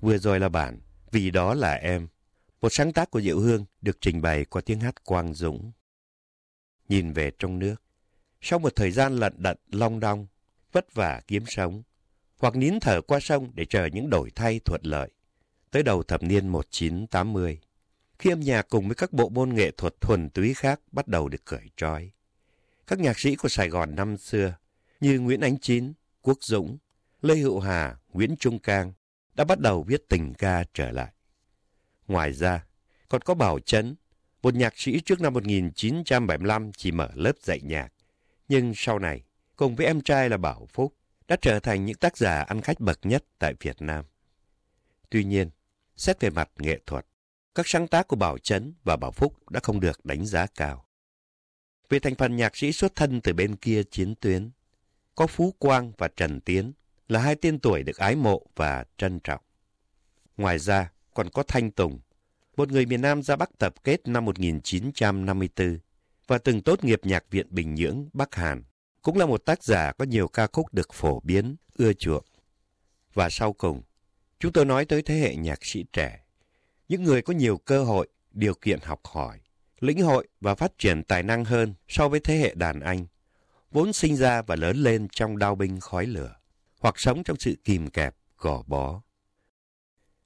Vừa 0.10 0.18
rồi 0.18 0.40
là 0.40 0.50
bản 0.50 0.80
Vì 1.12 1.32
đó 1.32 1.54
là 1.54 1.74
em, 1.74 2.08
một 2.62 2.70
sáng 2.72 2.94
tác 2.94 3.12
của 3.12 3.22
Diệu 3.22 3.40
Hương 3.40 3.66
được 3.82 3.98
trình 4.02 4.22
bày 4.22 4.46
qua 4.46 4.62
tiếng 4.66 4.80
hát 4.80 5.04
Quang 5.04 5.34
Dũng. 5.34 5.72
Nhìn 6.88 7.14
về 7.14 7.32
trong 7.40 7.60
nước, 7.60 7.76
sau 8.42 8.60
một 8.60 8.76
thời 8.76 8.92
gian 8.92 9.16
lận 9.16 9.34
đận 9.38 9.58
long 9.72 10.00
đong, 10.00 10.28
vất 10.72 10.94
vả 10.94 11.22
kiếm 11.28 11.44
sống, 11.48 11.84
hoặc 12.40 12.56
nín 12.56 12.80
thở 12.80 13.02
qua 13.02 13.20
sông 13.20 13.52
để 13.54 13.66
chờ 13.66 13.86
những 13.86 14.10
đổi 14.10 14.32
thay 14.36 14.60
thuận 14.66 14.82
lợi. 14.84 15.10
Tới 15.72 15.84
đầu 15.84 16.04
thập 16.04 16.24
niên 16.24 16.48
1980, 16.48 17.60
khi 18.20 18.30
âm 18.30 18.40
nhạc 18.40 18.70
cùng 18.70 18.88
với 18.88 18.96
các 18.96 19.14
bộ 19.14 19.30
môn 19.30 19.54
nghệ 19.54 19.72
thuật 19.72 20.02
thuần 20.02 20.30
túy 20.30 20.54
khác 20.54 20.80
bắt 20.92 21.08
đầu 21.08 21.30
được 21.30 21.46
cởi 21.46 21.70
trói. 21.78 22.12
Các 22.88 23.00
nhạc 23.00 23.20
sĩ 23.20 23.36
của 23.36 23.50
Sài 23.50 23.70
Gòn 23.70 23.96
năm 23.96 24.18
xưa 24.18 24.56
như 25.00 25.20
Nguyễn 25.20 25.42
Ánh 25.42 25.58
Chín, 25.60 25.94
Quốc 26.22 26.38
Dũng, 26.42 26.78
Lê 27.22 27.36
Hữu 27.36 27.60
Hà, 27.60 27.98
Nguyễn 28.14 28.36
Trung 28.40 28.60
Cang 28.60 28.94
đã 29.40 29.46
bắt 29.46 29.60
đầu 29.60 29.84
viết 29.84 30.10
tình 30.10 30.34
ca 30.34 30.64
trở 30.74 30.92
lại. 30.92 31.12
Ngoài 32.08 32.34
ra, 32.34 32.66
còn 33.10 33.22
có 33.22 33.34
Bảo 33.34 33.60
Trấn, 33.60 33.96
một 34.42 34.56
nhạc 34.56 34.74
sĩ 34.78 35.00
trước 35.00 35.22
năm 35.22 35.34
1975 35.34 36.72
chỉ 36.72 36.92
mở 36.92 37.10
lớp 37.14 37.32
dạy 37.42 37.62
nhạc, 37.64 37.94
nhưng 38.48 38.74
sau 38.76 39.00
này, 39.00 39.24
cùng 39.56 39.76
với 39.76 39.86
em 39.86 40.02
trai 40.02 40.30
là 40.30 40.38
Bảo 40.38 40.68
Phúc, 40.74 40.96
đã 41.28 41.38
trở 41.42 41.60
thành 41.60 41.86
những 41.86 41.98
tác 41.98 42.18
giả 42.18 42.42
ăn 42.42 42.62
khách 42.62 42.80
bậc 42.80 43.00
nhất 43.04 43.24
tại 43.38 43.54
Việt 43.60 43.82
Nam. 43.82 44.06
Tuy 45.10 45.24
nhiên, 45.24 45.50
xét 45.96 46.20
về 46.20 46.30
mặt 46.30 46.50
nghệ 46.58 46.80
thuật, 46.86 47.06
các 47.56 47.68
sáng 47.68 47.88
tác 47.88 48.08
của 48.08 48.16
Bảo 48.16 48.38
Trấn 48.38 48.74
và 48.84 48.96
Bảo 48.96 49.12
Phúc 49.12 49.50
đã 49.50 49.60
không 49.64 49.80
được 49.80 50.06
đánh 50.06 50.26
giá 50.26 50.46
cao. 50.56 50.86
Về 51.90 52.00
thành 52.00 52.16
phần 52.16 52.36
nhạc 52.36 52.58
sĩ 52.58 52.72
xuất 52.72 52.96
thân 52.96 53.22
từ 53.22 53.34
bên 53.34 53.56
kia 53.56 53.84
chiến 53.92 54.16
tuyến, 54.16 54.52
có 55.16 55.28
Phú 55.28 55.56
Quang 55.60 55.92
và 55.98 56.08
Trần 56.08 56.42
Tiến 56.42 56.74
là 57.10 57.20
hai 57.20 57.36
tên 57.36 57.60
tuổi 57.60 57.84
được 57.84 57.98
ái 57.98 58.16
mộ 58.16 58.46
và 58.56 58.84
trân 58.98 59.20
trọng. 59.20 59.42
Ngoài 60.38 60.60
ra, 60.60 60.92
còn 61.14 61.30
có 61.30 61.44
Thanh 61.44 61.72
Tùng, 61.72 62.00
một 62.58 62.72
người 62.72 62.86
miền 62.86 63.02
Nam 63.02 63.24
ra 63.24 63.36
Bắc 63.36 63.50
tập 63.58 63.84
kết 63.84 64.08
năm 64.08 64.26
1954 64.26 65.80
và 66.28 66.38
từng 66.38 66.62
tốt 66.62 66.84
nghiệp 66.84 67.00
Nhạc 67.04 67.24
viện 67.32 67.48
Bình 67.50 67.76
Nhưỡng, 67.76 68.10
Bắc 68.14 68.36
Hàn, 68.36 68.64
cũng 69.02 69.18
là 69.18 69.26
một 69.26 69.46
tác 69.46 69.64
giả 69.64 69.92
có 69.92 70.06
nhiều 70.06 70.28
ca 70.28 70.48
khúc 70.48 70.74
được 70.74 70.94
phổ 70.94 71.20
biến, 71.20 71.56
ưa 71.78 71.94
chuộng. 71.94 72.24
Và 73.14 73.30
sau 73.30 73.54
cùng, 73.54 73.82
chúng 74.40 74.52
tôi 74.52 74.66
nói 74.66 74.86
tới 74.86 75.02
thế 75.02 75.16
hệ 75.16 75.36
nhạc 75.36 75.66
sĩ 75.66 75.86
trẻ, 75.94 76.20
những 76.90 77.04
người 77.04 77.22
có 77.22 77.34
nhiều 77.34 77.58
cơ 77.58 77.84
hội, 77.84 78.08
điều 78.32 78.54
kiện 78.54 78.80
học 78.84 79.02
hỏi, 79.04 79.40
lĩnh 79.80 80.02
hội 80.02 80.28
và 80.42 80.56
phát 80.56 80.72
triển 80.78 81.04
tài 81.04 81.24
năng 81.24 81.46
hơn 81.46 81.74
so 81.88 82.10
với 82.10 82.20
thế 82.20 82.38
hệ 82.38 82.54
đàn 82.56 82.80
anh, 82.80 83.06
vốn 83.72 83.94
sinh 83.94 84.16
ra 84.16 84.42
và 84.42 84.56
lớn 84.56 84.78
lên 84.78 85.08
trong 85.12 85.38
đao 85.38 85.56
binh 85.56 85.80
khói 85.80 86.06
lửa 86.06 86.39
hoặc 86.80 87.00
sống 87.00 87.24
trong 87.24 87.38
sự 87.40 87.56
kìm 87.64 87.90
kẹp, 87.90 88.16
gò 88.38 88.64
bó. 88.68 89.02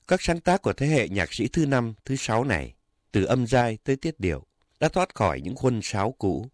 Các 0.07 0.21
sáng 0.21 0.39
tác 0.39 0.61
của 0.61 0.73
thế 0.73 0.87
hệ 0.87 1.09
nhạc 1.09 1.33
sĩ 1.33 1.47
thứ 1.47 1.65
năm, 1.65 1.93
thứ 2.05 2.15
sáu 2.15 2.43
này, 2.43 2.75
từ 3.11 3.23
âm 3.23 3.47
giai 3.47 3.77
tới 3.83 3.95
tiết 3.95 4.19
điệu, 4.19 4.45
đã 4.79 4.89
thoát 4.89 5.15
khỏi 5.15 5.41
những 5.41 5.55
khuôn 5.55 5.79
sáo 5.83 6.11
cũ, 6.11 6.47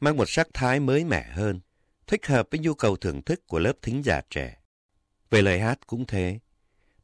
mang 0.00 0.16
một 0.16 0.28
sắc 0.28 0.48
thái 0.54 0.80
mới 0.80 1.04
mẻ 1.04 1.30
hơn, 1.30 1.60
thích 2.06 2.26
hợp 2.26 2.48
với 2.50 2.60
nhu 2.60 2.74
cầu 2.74 2.96
thưởng 2.96 3.22
thức 3.22 3.46
của 3.46 3.58
lớp 3.58 3.72
thính 3.82 4.02
giả 4.04 4.20
trẻ. 4.30 4.56
Về 5.30 5.42
lời 5.42 5.60
hát 5.60 5.86
cũng 5.86 6.06
thế, 6.06 6.38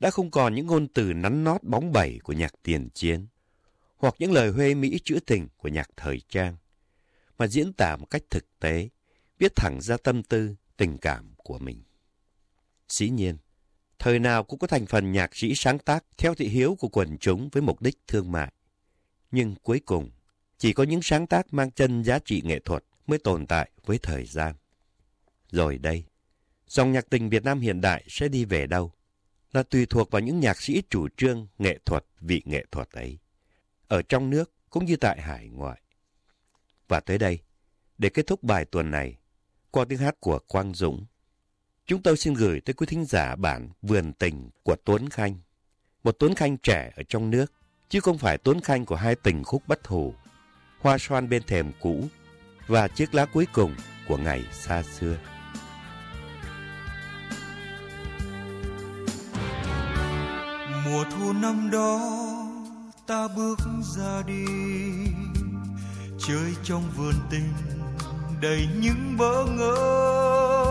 đã 0.01 0.11
không 0.11 0.31
còn 0.31 0.55
những 0.55 0.67
ngôn 0.67 0.89
từ 0.89 1.13
nắn 1.13 1.45
nót 1.45 1.63
bóng 1.63 1.93
bẩy 1.93 2.19
của 2.23 2.33
nhạc 2.33 2.55
tiền 2.63 2.89
chiến, 2.95 3.27
hoặc 3.97 4.15
những 4.19 4.33
lời 4.33 4.51
huê 4.51 4.75
mỹ 4.75 5.01
trữ 5.05 5.19
tình 5.27 5.49
của 5.57 5.69
nhạc 5.69 5.91
thời 5.97 6.21
trang, 6.29 6.57
mà 7.39 7.47
diễn 7.47 7.73
tả 7.73 7.97
một 7.97 8.07
cách 8.11 8.23
thực 8.31 8.59
tế, 8.61 8.89
viết 9.39 9.53
thẳng 9.57 9.81
ra 9.81 9.97
tâm 9.97 10.23
tư, 10.23 10.55
tình 10.77 10.99
cảm 10.99 11.35
của 11.37 11.59
mình. 11.59 11.83
Dĩ 12.89 13.11
nhiên, 13.11 13.37
thời 13.99 14.19
nào 14.19 14.45
cũng 14.45 14.59
có 14.59 14.67
thành 14.67 14.87
phần 14.87 15.13
nhạc 15.13 15.37
sĩ 15.37 15.55
sáng 15.55 15.79
tác 15.79 16.05
theo 16.19 16.35
thị 16.35 16.49
hiếu 16.49 16.77
của 16.81 16.89
quần 16.89 17.19
chúng 17.19 17.49
với 17.53 17.63
mục 17.63 17.83
đích 17.83 17.99
thương 18.07 18.33
mại. 18.33 18.53
Nhưng 19.31 19.55
cuối 19.63 19.81
cùng, 19.81 20.11
chỉ 20.59 20.73
có 20.73 20.83
những 20.83 21.03
sáng 21.03 21.27
tác 21.27 21.55
mang 21.55 21.71
chân 21.71 22.05
giá 22.05 22.19
trị 22.19 22.43
nghệ 22.45 22.61
thuật 22.61 22.85
mới 23.07 23.19
tồn 23.19 23.47
tại 23.47 23.71
với 23.87 23.99
thời 23.99 24.25
gian. 24.25 24.55
Rồi 25.51 25.79
đây, 25.79 26.05
dòng 26.67 26.93
nhạc 26.93 27.11
tình 27.11 27.29
Việt 27.29 27.45
Nam 27.45 27.61
hiện 27.61 27.81
đại 27.81 28.05
sẽ 28.09 28.29
đi 28.29 28.45
về 28.45 28.67
đâu? 28.67 28.93
Là 29.53 29.63
tùy 29.63 29.87
thuộc 29.87 30.11
vào 30.11 30.21
những 30.21 30.41
nhạc 30.41 30.63
sĩ 30.63 30.83
chủ 30.91 31.09
trương 31.17 31.49
nghệ 31.59 31.79
thuật 31.85 32.05
vị 32.21 32.43
nghệ 32.45 32.65
thuật 32.73 32.91
ấy. 32.91 33.19
Ở 33.89 34.03
trong 34.03 34.31
nước 34.31 34.53
cũng 34.71 34.85
như 34.85 34.97
tại 34.97 35.21
hải 35.21 35.49
ngoại. 35.49 35.81
Và 36.89 37.01
tới 37.01 37.19
đây, 37.19 37.39
để 37.99 38.09
kết 38.09 38.27
thúc 38.27 38.43
bài 38.43 38.65
tuần 38.65 38.91
này, 38.91 39.19
qua 39.71 39.85
tiếng 39.89 39.99
hát 39.99 40.21
của 40.21 40.39
Quang 40.39 40.75
Dũng, 40.75 41.07
Chúng 41.87 42.03
tôi 42.03 42.17
xin 42.17 42.35
gửi 42.35 42.61
tới 42.61 42.75
quý 42.75 42.87
thính 42.87 43.05
giả 43.05 43.37
bản 43.37 43.69
Vườn 43.83 44.13
Tình 44.13 44.51
của 44.63 44.77
Tuấn 44.85 45.09
Khanh. 45.09 45.35
Một 46.05 46.17
Tuấn 46.19 46.35
Khanh 46.35 46.57
trẻ 46.57 46.93
ở 46.97 47.03
trong 47.09 47.31
nước, 47.31 47.53
chứ 47.89 48.01
không 48.01 48.19
phải 48.19 48.39
Tuấn 48.39 48.61
Khanh 48.61 48.85
của 48.85 48.97
hai 48.97 49.15
tình 49.15 49.45
khúc 49.45 49.63
bất 49.67 49.87
hủ, 49.87 50.15
Hoa 50.81 50.99
xoan 50.99 51.29
bên 51.29 51.43
thềm 51.43 51.73
cũ 51.81 52.05
và 52.67 52.89
chiếc 52.89 53.15
lá 53.15 53.27
cuối 53.27 53.47
cùng 53.53 53.75
của 54.09 54.17
ngày 54.17 54.45
xa 54.53 54.83
xưa. 54.83 55.17
Mùa 60.85 61.05
thu 61.11 61.33
năm 61.33 61.71
đó 61.73 62.01
ta 63.07 63.29
bước 63.37 63.59
ra 63.97 64.23
đi 64.27 64.45
chơi 66.19 66.55
trong 66.65 66.91
vườn 66.97 67.15
tình 67.31 67.53
đầy 68.41 68.69
những 68.81 69.17
bỡ 69.19 69.45
ngỡ 69.45 70.66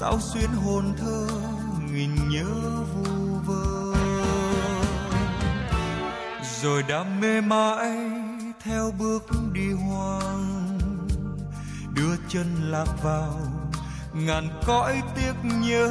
sao 0.00 0.20
xuyên 0.20 0.50
hồn 0.50 0.94
thơ 0.98 1.26
nghìn 1.92 2.28
nhớ 2.28 2.44
vu 2.94 3.38
vơ. 3.46 3.94
Rồi 6.62 6.82
đam 6.82 7.20
mê 7.20 7.40
mãi 7.40 8.10
theo 8.64 8.92
bước 8.98 9.22
đi 9.52 9.72
hoang, 9.72 10.78
đưa 11.94 12.16
chân 12.28 12.46
lạc 12.62 13.02
vào 13.02 13.40
ngàn 14.12 14.48
cõi 14.66 15.02
tiếc 15.14 15.34
nhớ, 15.42 15.90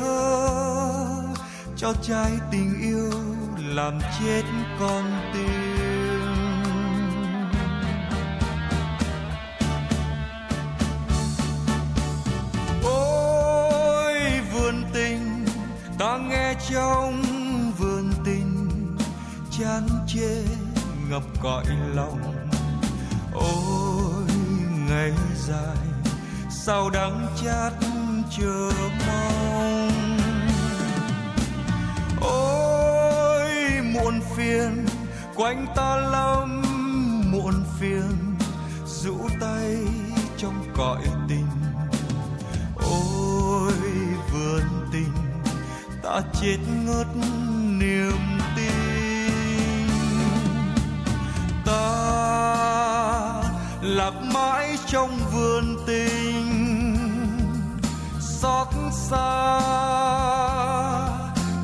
cho 1.78 1.94
trái 2.02 2.32
tình 2.52 2.82
yêu 2.82 3.12
làm 3.58 4.00
chết 4.20 4.44
con 4.80 5.15
chán 19.76 19.88
chê 20.08 20.44
ngập 21.10 21.24
cõi 21.44 21.66
lòng. 21.94 22.48
Ôi, 23.34 24.28
ngày 24.90 25.12
dài, 25.48 25.78
sao 26.50 26.90
đắng 26.90 27.28
chát 27.44 27.74
chờ 28.38 28.72
mong? 29.08 30.18
Ôi, 32.22 33.50
muộn 33.94 34.22
phiền, 34.36 34.86
quanh 35.36 35.68
ta 35.76 35.96
lắm 35.96 36.62
muộn 37.32 37.64
phiền, 37.80 38.36
rũ 38.86 39.30
tay 39.42 39.78
trong 40.38 40.66
cõi 40.78 41.02
tình. 41.30 41.48
Ôi, 42.76 43.74
vườn 44.34 44.64
tình, 44.92 45.14
ta 46.04 46.22
chết 46.42 46.58
ngất 46.86 47.08
trong 54.96 55.20
vườn 55.34 55.78
tình. 55.88 56.96
Xót 58.20 58.68
xa, 58.92 59.60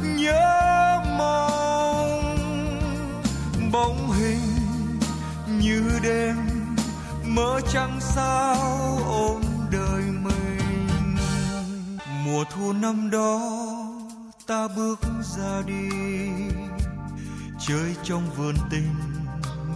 nhớ 0.03 0.99
mong 1.17 2.35
bóng 3.71 4.11
hình 4.11 4.99
như 5.59 5.99
đêm 6.03 6.35
mơ 7.25 7.61
trăng 7.73 7.99
sao 8.01 8.55
ôm 9.07 9.41
đời 9.71 10.01
mình. 10.01 11.17
Mùa 12.25 12.43
thu 12.55 12.73
năm 12.73 13.09
đó 13.09 13.39
ta 14.47 14.67
bước 14.75 14.99
ra 15.37 15.61
đi, 15.65 15.89
chơi 17.67 17.95
trong 18.03 18.29
vườn 18.37 18.55
tình 18.71 18.95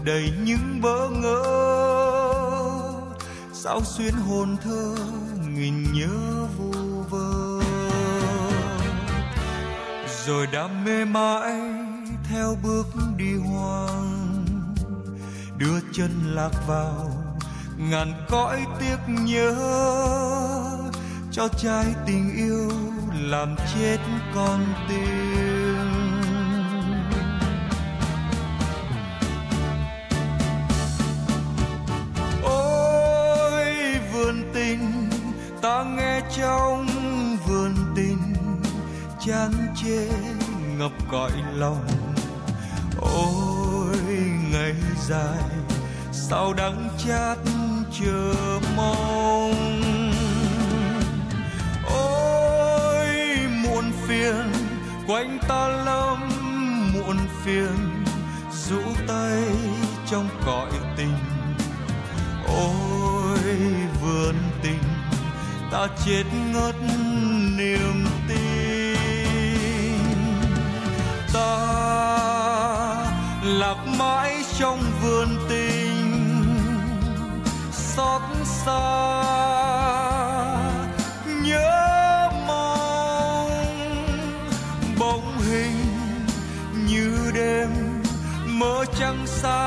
đầy 0.03 0.31
những 0.45 0.81
bỡ 0.81 1.09
ngỡ 1.09 1.74
sao 3.65 3.81
xuyên 3.83 4.13
hồn 4.13 4.57
thơ, 4.63 4.95
nghìn 5.49 5.93
nhớ 5.93 6.45
vu 6.57 6.71
vơ. 7.09 7.61
Rồi 10.25 10.47
đam 10.51 10.85
mê 10.85 11.05
mãi, 11.05 11.53
theo 12.29 12.57
bước 12.63 12.85
đi 13.17 13.35
hoang, 13.35 14.45
đưa 15.57 15.79
chân 15.93 16.11
lạc 16.23 16.51
vào 16.67 17.11
ngàn 17.77 18.25
cõi 18.29 18.65
tiếc 18.79 18.97
nhớ, 19.07 19.55
cho 21.31 21.47
trái 21.57 21.85
tình 22.05 22.35
yêu 22.35 22.71
làm 23.21 23.55
chết 23.73 23.97
con 24.35 24.65
tim. 24.89 25.44
Trên 39.85 40.39
ngập 40.77 40.91
cõi 41.11 41.31
lòng. 41.55 41.87
Ôi, 43.01 43.97
ngày 44.51 44.73
dài, 45.07 45.43
sao 46.11 46.53
đắng 46.53 46.89
chát 47.05 47.37
chờ 47.99 48.33
mong. 48.77 49.81
Ôi, 51.89 53.07
muộn 53.63 53.91
phiền, 54.07 54.51
quanh 55.07 55.39
ta 55.47 55.67
lắm 55.67 56.29
muộn 56.93 57.17
phiền, 57.43 58.03
rũ 58.69 58.81
tay 59.07 59.43
trong 60.11 60.29
cõi 60.45 60.71
tình. 60.97 61.13
Ôi, 62.47 63.39
vườn 64.01 64.35
tình, 64.61 64.83
ta 65.71 65.87
chết 66.05 66.23
ngất 66.53 66.74
lạc 73.65 73.85
mãi 73.99 74.43
trong 74.59 74.79
vườn 75.01 75.27
tình. 75.49 76.11
Xót 77.71 78.21
xa, 78.45 79.23
nhớ 81.43 82.29
mong 82.47 83.49
bóng 84.99 85.37
hình 85.49 85.77
như 86.87 87.31
đêm 87.33 87.69
mơ 88.45 88.85
trăng 88.99 89.23
sao. 89.25 89.64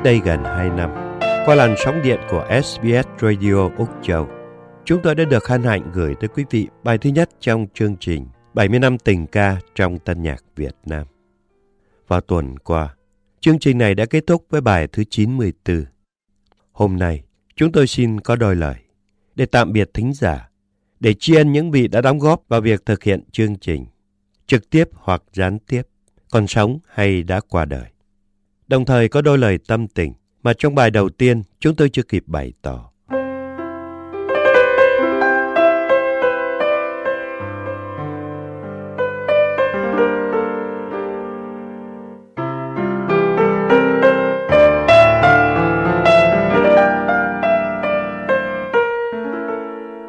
Cách 0.00 0.04
đây 0.04 0.20
gần 0.24 0.44
2 0.44 0.70
năm, 0.70 0.90
qua 1.46 1.54
làn 1.54 1.74
sóng 1.84 2.02
điện 2.02 2.20
của 2.30 2.48
SBS 2.62 3.06
Radio 3.20 3.68
Úc 3.76 3.88
Châu, 4.02 4.28
chúng 4.84 5.02
tôi 5.02 5.14
đã 5.14 5.24
được 5.24 5.48
hân 5.48 5.62
hạnh 5.62 5.90
gửi 5.94 6.14
tới 6.20 6.28
quý 6.28 6.44
vị 6.50 6.68
bài 6.84 6.98
thứ 6.98 7.10
nhất 7.10 7.30
trong 7.40 7.66
chương 7.74 7.96
trình 8.00 8.26
70 8.54 8.78
năm 8.78 8.98
tình 8.98 9.26
ca 9.26 9.56
trong 9.74 9.98
tân 9.98 10.22
nhạc 10.22 10.44
Việt 10.56 10.76
Nam. 10.86 11.06
Vào 12.08 12.20
tuần 12.20 12.58
qua, 12.58 12.94
chương 13.40 13.58
trình 13.58 13.78
này 13.78 13.94
đã 13.94 14.06
kết 14.06 14.24
thúc 14.26 14.44
với 14.50 14.60
bài 14.60 14.88
thứ 14.92 15.04
94. 15.04 15.84
Hôm 16.72 16.96
nay, 16.96 17.22
chúng 17.56 17.72
tôi 17.72 17.86
xin 17.86 18.20
có 18.20 18.36
đôi 18.36 18.56
lời 18.56 18.76
để 19.34 19.46
tạm 19.46 19.72
biệt 19.72 19.90
thính 19.94 20.12
giả, 20.12 20.50
để 21.00 21.14
tri 21.14 21.34
ân 21.34 21.52
những 21.52 21.70
vị 21.70 21.88
đã 21.88 22.00
đóng 22.00 22.18
góp 22.18 22.42
vào 22.48 22.60
việc 22.60 22.86
thực 22.86 23.02
hiện 23.02 23.24
chương 23.32 23.56
trình, 23.56 23.86
trực 24.46 24.70
tiếp 24.70 24.88
hoặc 24.92 25.22
gián 25.32 25.58
tiếp, 25.58 25.82
còn 26.30 26.46
sống 26.46 26.78
hay 26.88 27.22
đã 27.22 27.40
qua 27.48 27.64
đời. 27.64 27.86
Đồng 28.70 28.84
thời 28.84 29.08
có 29.08 29.22
đôi 29.22 29.38
lời 29.38 29.58
tâm 29.68 29.88
tình 29.88 30.12
mà 30.42 30.52
trong 30.58 30.74
bài 30.74 30.90
đầu 30.90 31.08
tiên 31.08 31.42
chúng 31.60 31.76
tôi 31.76 31.88
chưa 31.88 32.02
kịp 32.02 32.22
bày 32.26 32.52
tỏ. 32.62 32.90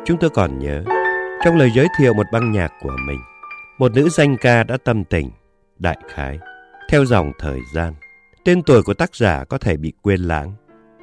Chúng 0.05 0.17
tôi 0.19 0.29
còn 0.29 0.59
nhớ, 0.59 0.83
trong 1.45 1.57
lời 1.57 1.69
giới 1.75 1.87
thiệu 1.99 2.13
một 2.13 2.25
băng 2.33 2.51
nhạc 2.51 2.71
của 2.81 2.95
mình, 3.07 3.19
một 3.77 3.91
nữ 3.95 4.09
danh 4.09 4.37
ca 4.37 4.63
đã 4.63 4.77
tâm 4.83 5.03
tình, 5.03 5.29
đại 5.77 5.97
khái, 6.09 6.39
theo 6.89 7.05
dòng 7.05 7.31
thời 7.39 7.59
gian. 7.73 7.93
Tên 8.43 8.63
tuổi 8.63 8.83
của 8.83 8.93
tác 8.93 9.15
giả 9.15 9.43
có 9.43 9.57
thể 9.57 9.77
bị 9.77 9.93
quên 10.01 10.21
lãng, 10.21 10.53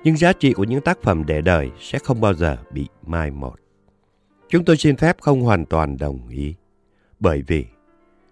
nhưng 0.05 0.17
giá 0.17 0.33
trị 0.33 0.53
của 0.53 0.65
những 0.65 0.81
tác 0.81 1.03
phẩm 1.03 1.27
để 1.27 1.41
đời 1.41 1.71
sẽ 1.81 1.99
không 1.99 2.21
bao 2.21 2.35
giờ 2.35 2.57
bị 2.73 2.87
mai 3.07 3.31
một. 3.31 3.55
Chúng 4.49 4.65
tôi 4.65 4.77
xin 4.77 4.97
phép 4.97 5.17
không 5.21 5.41
hoàn 5.41 5.67
toàn 5.67 5.97
đồng 5.97 6.29
ý, 6.29 6.55
bởi 7.21 7.43
vì 7.47 7.65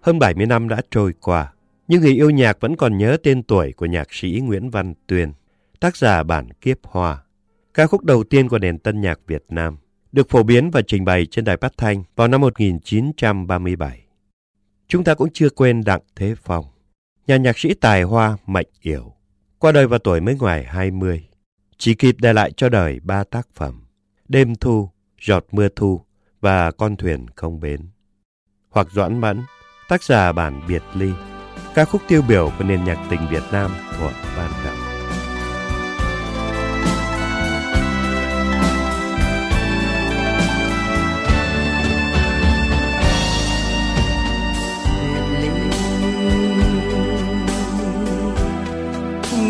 hơn 0.00 0.18
70 0.18 0.46
năm 0.46 0.68
đã 0.68 0.82
trôi 0.90 1.14
qua, 1.20 1.52
nhưng 1.88 2.00
người 2.00 2.14
yêu 2.14 2.30
nhạc 2.30 2.60
vẫn 2.60 2.76
còn 2.76 2.98
nhớ 2.98 3.16
tên 3.22 3.42
tuổi 3.42 3.72
của 3.72 3.86
nhạc 3.86 4.14
sĩ 4.14 4.40
Nguyễn 4.44 4.70
Văn 4.70 4.94
Tuyên, 5.06 5.32
tác 5.80 5.96
giả 5.96 6.22
bản 6.22 6.52
Kiếp 6.52 6.76
Hoa, 6.82 7.22
ca 7.74 7.86
khúc 7.86 8.04
đầu 8.04 8.24
tiên 8.24 8.48
của 8.48 8.58
nền 8.58 8.78
tân 8.78 9.00
nhạc 9.00 9.20
Việt 9.26 9.44
Nam, 9.48 9.76
được 10.12 10.30
phổ 10.30 10.42
biến 10.42 10.70
và 10.70 10.82
trình 10.86 11.04
bày 11.04 11.26
trên 11.26 11.44
đài 11.44 11.56
phát 11.56 11.72
thanh 11.76 12.02
vào 12.16 12.28
năm 12.28 12.40
1937. 12.40 14.02
Chúng 14.88 15.04
ta 15.04 15.14
cũng 15.14 15.28
chưa 15.32 15.48
quên 15.50 15.84
Đặng 15.84 16.00
Thế 16.16 16.34
Phong, 16.42 16.64
nhà 17.26 17.36
nhạc 17.36 17.58
sĩ 17.58 17.74
tài 17.74 18.02
hoa 18.02 18.36
mạnh 18.46 18.66
yểu, 18.80 19.12
qua 19.58 19.72
đời 19.72 19.86
vào 19.86 19.98
tuổi 19.98 20.20
mới 20.20 20.34
ngoài 20.34 20.64
20, 20.64 21.28
chỉ 21.78 21.94
kịp 21.94 22.16
để 22.18 22.32
lại 22.32 22.52
cho 22.56 22.68
đời 22.68 23.00
ba 23.02 23.24
tác 23.24 23.48
phẩm, 23.54 23.86
Đêm 24.28 24.54
Thu, 24.54 24.90
Giọt 25.20 25.44
Mưa 25.52 25.68
Thu 25.76 26.00
và 26.40 26.70
Con 26.70 26.96
Thuyền 26.96 27.26
Không 27.36 27.60
Bến. 27.60 27.80
Hoặc 28.70 28.86
Doãn 28.90 29.20
Mẫn, 29.20 29.42
tác 29.88 30.02
giả 30.02 30.32
bản 30.32 30.60
Biệt 30.68 30.82
Ly, 30.94 31.10
ca 31.74 31.84
khúc 31.84 32.02
tiêu 32.08 32.22
biểu 32.28 32.52
của 32.58 32.64
nền 32.64 32.84
nhạc 32.84 33.06
tình 33.10 33.20
Việt 33.30 33.42
Nam 33.52 33.70
thuở 33.98 34.10
ban 34.36 34.50
đầu. 34.64 34.85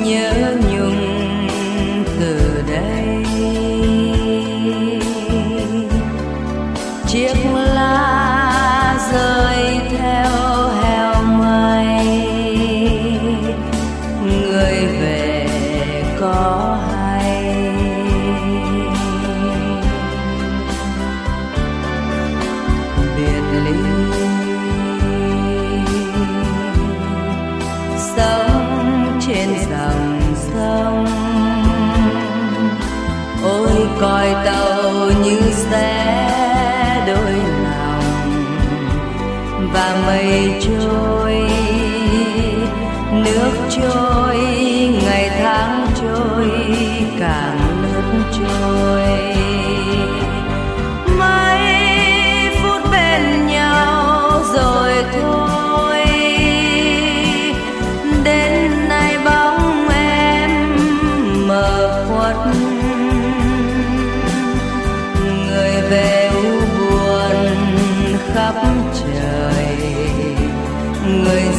Nhớ 0.07 0.56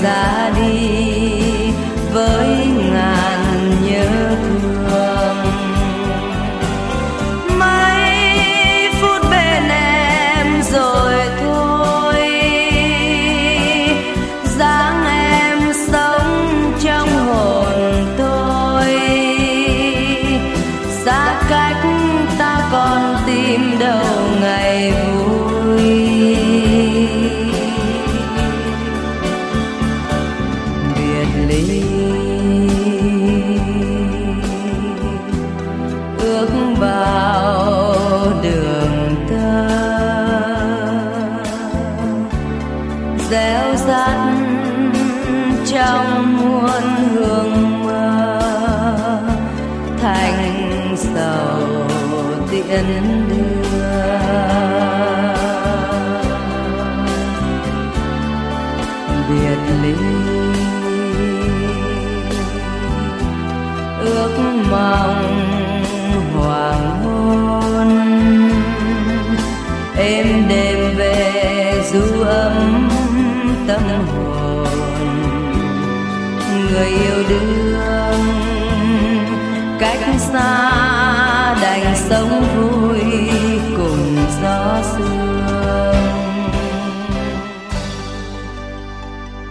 người 0.02 0.27
du 71.98 72.22
ấm 72.22 72.90
tâm 73.68 73.82
hồn 73.82 74.68
người 76.72 76.88
yêu 76.88 77.24
đương 77.30 78.22
cách 79.80 80.20
xa 80.20 81.58
đành 81.62 81.96
sống 81.96 82.44
vui 82.56 83.00
cùng 83.78 84.16
gió 84.42 84.82
sương 84.84 85.28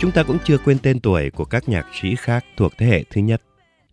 Chúng 0.01 0.13
ta 0.13 0.23
cũng 0.23 0.39
chưa 0.45 0.59
quên 0.59 0.79
tên 0.79 1.01
tuổi 1.01 1.31
của 1.31 1.45
các 1.45 1.69
nhạc 1.69 1.87
sĩ 2.01 2.17
khác 2.17 2.45
thuộc 2.57 2.73
thế 2.79 2.87
hệ 2.87 3.05
thứ 3.11 3.21
nhất. 3.21 3.43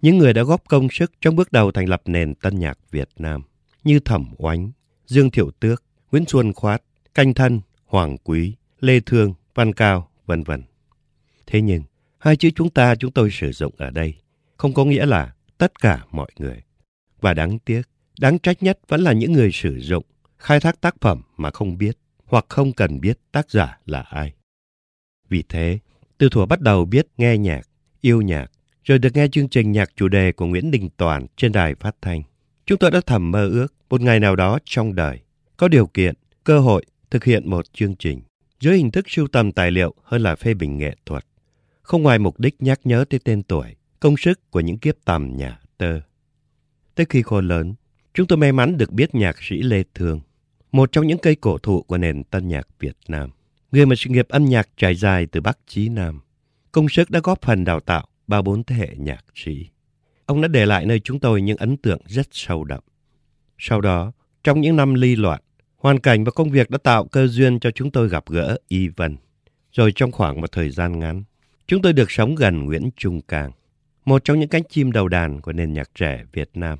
Những 0.02 0.18
người 0.18 0.34
đã 0.34 0.44
góp 0.44 0.62
công 0.68 0.88
sức 0.90 1.12
trong 1.22 1.36
bước 1.36 1.52
đầu 1.52 1.72
thành 1.72 1.90
lập 1.90 2.02
nền 2.06 2.36
tân 2.36 2.60
nhạc 2.60 2.78
Việt 2.92 3.10
Nam 3.18 3.42
như 3.84 4.00
Thẩm 4.00 4.26
Oánh, 4.38 4.72
Dương 5.06 5.32
Thiệu 5.32 5.52
Tước, 5.60 5.84
Nguyễn 6.12 6.26
Xuân 6.28 6.54
Khoát, 6.54 6.82
Canh 7.16 7.34
Thân, 7.34 7.62
Hoàng 7.94 8.18
Quý, 8.18 8.56
Lê 8.80 9.00
Thương, 9.00 9.34
Văn 9.56 9.74
Cao, 9.74 10.10
vân 10.26 10.44
vân. 10.44 10.64
Thế 11.48 11.62
nhưng, 11.62 11.84
hai 12.20 12.36
chữ 12.36 12.50
chúng 12.56 12.70
ta 12.70 12.96
chúng 12.96 13.12
tôi 13.12 13.30
sử 13.32 13.52
dụng 13.52 13.74
ở 13.78 13.90
đây 13.90 14.16
không 14.58 14.74
có 14.74 14.86
nghĩa 14.86 15.06
là 15.06 15.34
tất 15.58 15.80
cả 15.82 16.06
mọi 16.12 16.32
người. 16.40 16.62
Và 17.22 17.34
đáng 17.34 17.60
tiếc, 17.60 17.82
đáng 18.20 18.40
trách 18.40 18.64
nhất 18.64 18.80
vẫn 18.88 19.02
là 19.02 19.14
những 19.14 19.32
người 19.32 19.52
sử 19.52 19.80
dụng, 19.80 20.04
khai 20.38 20.60
thác 20.60 20.82
tác 20.82 20.96
phẩm 21.02 21.22
mà 21.38 21.52
không 21.52 21.78
biết 21.78 21.98
hoặc 22.26 22.46
không 22.50 22.74
cần 22.74 23.02
biết 23.02 23.20
tác 23.32 23.52
giả 23.52 23.78
là 23.86 24.02
ai. 24.02 24.34
Vì 25.30 25.44
thế, 25.50 25.80
từ 26.18 26.30
thuở 26.30 26.46
bắt 26.46 26.62
đầu 26.62 26.86
biết 26.86 27.08
nghe 27.18 27.38
nhạc, 27.38 27.62
yêu 28.02 28.22
nhạc, 28.22 28.52
rồi 28.84 29.00
được 29.00 29.16
nghe 29.16 29.28
chương 29.28 29.50
trình 29.50 29.72
nhạc 29.72 29.90
chủ 29.96 30.08
đề 30.08 30.32
của 30.32 30.46
Nguyễn 30.46 30.72
Đình 30.72 30.90
Toàn 30.98 31.26
trên 31.38 31.52
đài 31.52 31.76
phát 31.76 31.96
thanh. 32.02 32.24
Chúng 32.66 32.78
tôi 32.78 32.92
đã 32.92 33.02
thầm 33.06 33.32
mơ 33.32 33.50
ước 33.50 33.74
một 33.90 34.02
ngày 34.02 34.20
nào 34.20 34.36
đó 34.36 34.60
trong 34.66 34.96
đời, 34.96 35.20
có 35.58 35.68
điều 35.68 35.88
kiện, 35.88 36.16
cơ 36.44 36.60
hội 36.60 36.86
thực 37.14 37.24
hiện 37.24 37.50
một 37.50 37.74
chương 37.74 37.96
trình 37.96 38.22
dưới 38.60 38.78
hình 38.78 38.92
thức 38.92 39.06
sưu 39.10 39.28
tầm 39.28 39.52
tài 39.52 39.72
liệu 39.72 39.94
hơn 40.04 40.22
là 40.22 40.36
phê 40.36 40.54
bình 40.54 40.78
nghệ 40.78 40.96
thuật. 41.06 41.26
Không 41.82 42.04
ngoài 42.04 42.20
mục 42.20 42.40
đích 42.40 42.62
nhắc 42.62 42.80
nhớ 42.84 43.06
tới 43.10 43.20
tên 43.24 43.44
tuổi, 43.44 43.76
công 44.00 44.18
sức 44.18 44.52
của 44.52 44.60
những 44.60 44.78
kiếp 44.78 44.96
tầm 45.06 45.38
nhà 45.38 45.60
tơ. 45.78 46.00
Tới 46.96 47.06
khi 47.10 47.22
khô 47.22 47.42
lớn, 47.42 47.74
chúng 48.14 48.28
tôi 48.28 48.38
may 48.38 48.52
mắn 48.52 48.78
được 48.78 48.92
biết 48.92 49.16
nhạc 49.16 49.44
sĩ 49.44 49.62
Lê 49.62 49.84
Thương, 49.94 50.20
một 50.72 50.92
trong 50.92 51.08
những 51.08 51.18
cây 51.18 51.36
cổ 51.36 51.58
thụ 51.58 51.82
của 51.82 51.98
nền 51.98 52.24
tân 52.24 52.48
nhạc 52.48 52.68
Việt 52.80 52.98
Nam 53.08 53.30
người 53.72 53.86
mà 53.86 53.96
sự 53.98 54.10
nghiệp 54.10 54.28
âm 54.30 54.46
nhạc 54.46 54.70
trải 54.78 54.96
dài 54.96 55.26
từ 55.26 55.42
Bắc 55.42 55.58
chí 55.68 55.90
Nam. 55.90 56.22
Công 56.72 56.90
sức 56.90 57.10
đã 57.10 57.20
góp 57.24 57.42
phần 57.42 57.66
đào 57.66 57.80
tạo 57.80 58.08
ba 58.28 58.42
bốn 58.42 58.64
thế 58.64 58.76
hệ 58.76 58.90
nhạc 58.98 59.26
sĩ. 59.36 59.68
Ông 60.26 60.42
đã 60.42 60.48
để 60.48 60.66
lại 60.66 60.86
nơi 60.86 61.00
chúng 61.00 61.20
tôi 61.20 61.42
những 61.42 61.58
ấn 61.58 61.78
tượng 61.78 62.02
rất 62.06 62.28
sâu 62.32 62.64
đậm. 62.64 62.84
Sau 63.58 63.82
đó, 63.82 64.12
trong 64.44 64.62
những 64.62 64.76
năm 64.76 64.94
ly 64.94 65.16
loạn, 65.16 65.42
hoàn 65.84 66.00
cảnh 66.00 66.24
và 66.24 66.32
công 66.32 66.50
việc 66.50 66.70
đã 66.70 66.78
tạo 66.78 67.06
cơ 67.06 67.28
duyên 67.28 67.60
cho 67.60 67.72
chúng 67.72 67.92
tôi 67.92 68.10
gặp 68.10 68.24
gỡ 68.30 68.58
Y 68.68 68.88
Vân. 68.88 69.18
Rồi 69.72 69.92
trong 69.96 70.12
khoảng 70.12 70.42
một 70.42 70.52
thời 70.52 70.70
gian 70.70 71.00
ngắn, 71.00 71.24
chúng 71.68 71.82
tôi 71.82 71.94
được 71.94 72.12
sống 72.12 72.36
gần 72.36 72.66
Nguyễn 72.66 72.90
Trung 72.98 73.22
Cang, 73.22 73.52
một 74.06 74.24
trong 74.24 74.40
những 74.40 74.50
cánh 74.50 74.64
chim 74.70 74.92
đầu 74.92 75.08
đàn 75.08 75.42
của 75.42 75.52
nền 75.52 75.74
nhạc 75.74 75.90
trẻ 75.96 76.24
Việt 76.34 76.50
Nam. 76.54 76.80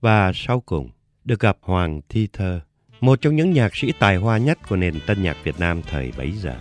Và 0.00 0.32
sau 0.34 0.60
cùng, 0.60 0.90
được 1.24 1.40
gặp 1.40 1.56
Hoàng 1.60 2.00
Thi 2.08 2.28
Thơ, 2.32 2.60
một 3.00 3.20
trong 3.20 3.36
những 3.36 3.52
nhạc 3.52 3.76
sĩ 3.76 3.92
tài 3.98 4.16
hoa 4.16 4.38
nhất 4.38 4.58
của 4.68 4.76
nền 4.76 4.94
tân 5.06 5.22
nhạc 5.22 5.36
Việt 5.44 5.60
Nam 5.60 5.82
thời 5.90 6.12
bấy 6.18 6.32
giờ. 6.32 6.54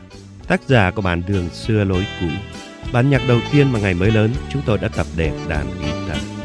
Tác 0.47 0.61
giả 0.67 0.91
của 0.91 1.01
bản 1.01 1.21
đường 1.27 1.49
xưa 1.49 1.83
lối 1.83 2.05
cũ, 2.19 2.27
bản 2.93 3.09
nhạc 3.09 3.21
đầu 3.27 3.39
tiên 3.51 3.71
mà 3.71 3.79
ngày 3.79 3.93
mới 3.93 4.11
lớn 4.11 4.31
chúng 4.49 4.61
tôi 4.65 4.77
đã 4.77 4.87
tập 4.87 5.05
đệm 5.17 5.33
đàn 5.49 5.65
guitar. 5.79 6.40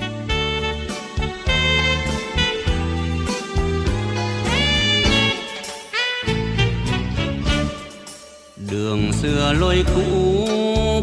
Đường 8.70 9.12
xưa 9.12 9.52
lối 9.52 9.84
cũ, 9.94 10.48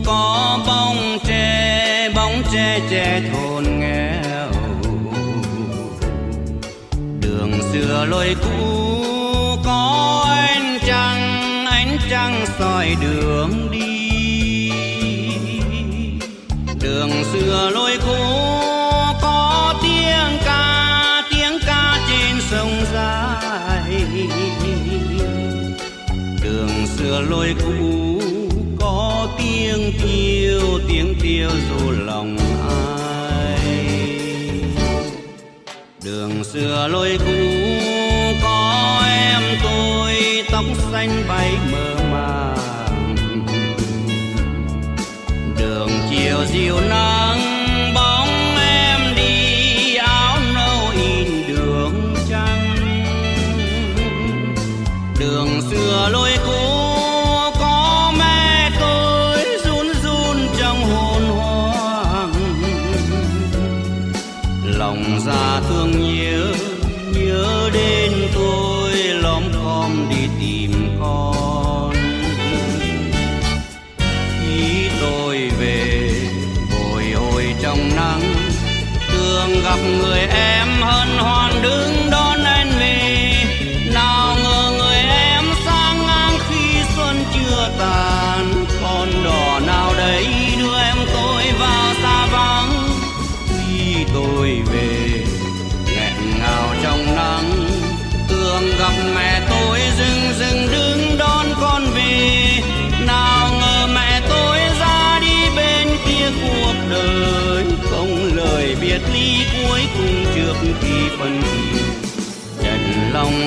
có 0.06 0.60
bóng 0.67 1.17
tre 1.28 2.10
bóng 2.15 2.41
tre 2.54 2.80
tre 2.89 3.21
thôn 3.34 3.63
nghèo. 3.63 4.52
Đường 7.21 7.52
xưa 7.71 8.06
lối 8.10 8.36
cũ, 8.43 8.76
có 9.65 10.26
ánh 10.28 10.80
trăng 10.88 11.65
ánh 11.65 11.97
trăng 12.10 12.45
soi 12.60 12.95
đường 13.02 13.71
đi. 13.71 14.71
Đường 16.82 17.12
xưa 17.34 17.69
lối 17.73 17.97
cũ 18.06 18.15
sửa 27.13 27.21
lối 27.21 27.56
cũ, 27.65 28.21
có 28.80 29.28
tiếng 29.38 29.93
tiêu 30.04 30.80
tiếng 30.88 31.15
tiêu 31.21 31.49
dù 31.69 31.91
lòng 31.91 32.38
ai. 32.69 33.60
Đường 36.06 36.43
xưa 36.43 36.88
lối 36.91 37.17
cũ, 37.17 37.34
có 38.43 39.02
em 39.08 39.41
tôi, 39.63 40.43
tóc 40.52 40.65
xanh 40.91 41.23
bay 41.28 41.52
mơ 41.71 41.95
màng. 42.12 43.15
Đường 45.60 45.89
chiều 46.10 46.38
dịu 46.54 46.76
nắng 46.89 47.22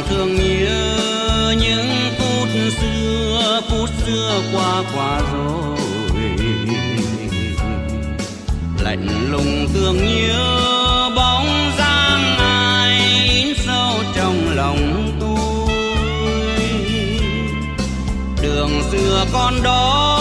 thường 0.08 0.36
thương 0.36 0.36
nhớ 0.36 1.54
những 1.60 1.90
phút 2.18 2.48
xưa 2.80 3.60
phút 3.70 3.90
xưa 4.06 4.42
qua 4.52 4.82
qua 4.94 5.20
rồi. 5.32 5.76
Lạnh 8.80 9.30
lùng 9.30 9.68
thương 9.74 9.96
nhớ 9.96 11.10
bóng 11.16 11.48
dáng 11.78 12.36
ai 12.38 13.00
in 13.28 13.56
sâu 13.66 13.94
trong 14.16 14.56
lòng 14.56 15.12
tôi. 15.20 15.74
Đường 18.42 18.82
xưa 18.92 19.24
con 19.32 19.62
đó 19.62 20.15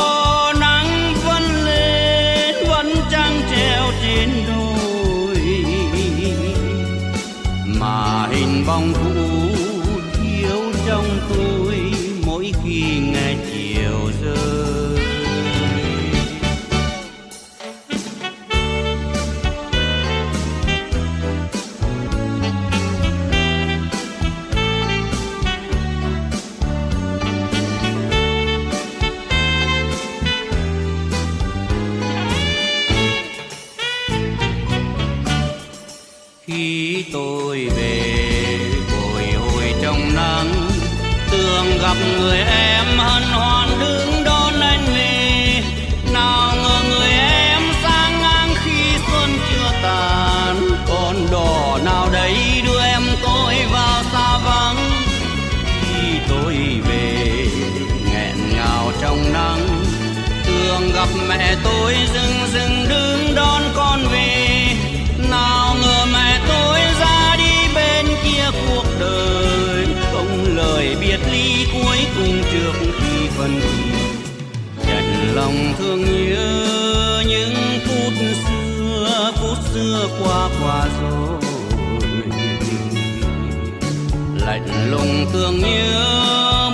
lạnh 85.34 85.58
như 85.60 85.94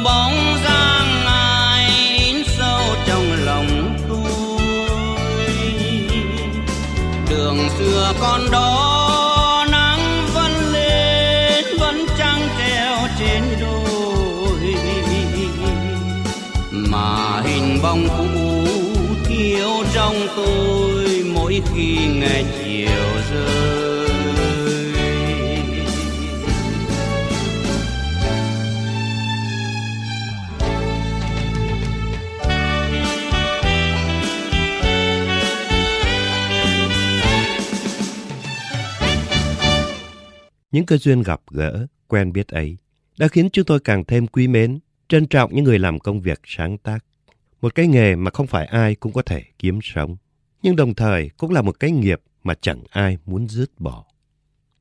bóng 0.03 0.57
dáng 0.63 1.25
ai 1.25 1.89
in 2.17 2.43
sâu 2.57 2.81
trong 3.07 3.45
lòng 3.45 3.95
tôi. 4.09 5.47
Đường 7.29 7.57
xưa 7.77 8.13
con 8.21 8.51
đó 8.51 9.65
nắng 9.71 10.27
vẫn 10.33 10.51
lên, 10.73 11.65
vẫn 11.79 12.05
trăng 12.17 12.47
treo 12.57 12.97
trên 13.19 13.43
đồi. 13.61 14.75
Mà 16.71 17.41
hình 17.43 17.79
bóng 17.83 18.07
cũ, 18.17 18.31
thiếu 19.25 19.69
trong 19.93 20.27
tôi 20.35 21.23
mỗi 21.33 21.61
khi 21.75 21.97
nghe 22.07 22.43
Những 40.71 40.85
cơ 40.85 40.97
duyên 40.97 41.21
gặp 41.21 41.41
gỡ, 41.51 41.87
quen 42.07 42.33
biết 42.33 42.47
ấy 42.47 42.77
đã 43.19 43.27
khiến 43.27 43.49
chúng 43.49 43.65
tôi 43.65 43.79
càng 43.79 44.05
thêm 44.05 44.27
quý 44.27 44.47
mến, 44.47 44.79
trân 45.07 45.27
trọng 45.27 45.55
những 45.55 45.63
người 45.63 45.79
làm 45.79 45.99
công 45.99 46.21
việc 46.21 46.41
sáng 46.43 46.77
tác. 46.77 47.05
Một 47.61 47.75
cái 47.75 47.87
nghề 47.87 48.15
mà 48.15 48.31
không 48.31 48.47
phải 48.47 48.65
ai 48.65 48.95
cũng 48.95 49.13
có 49.13 49.21
thể 49.21 49.43
kiếm 49.59 49.79
sống, 49.83 50.17
nhưng 50.63 50.75
đồng 50.75 50.93
thời 50.93 51.29
cũng 51.37 51.51
là 51.51 51.61
một 51.61 51.79
cái 51.79 51.91
nghiệp 51.91 52.21
mà 52.43 52.53
chẳng 52.61 52.83
ai 52.89 53.17
muốn 53.25 53.47
dứt 53.47 53.71
bỏ. 53.79 54.05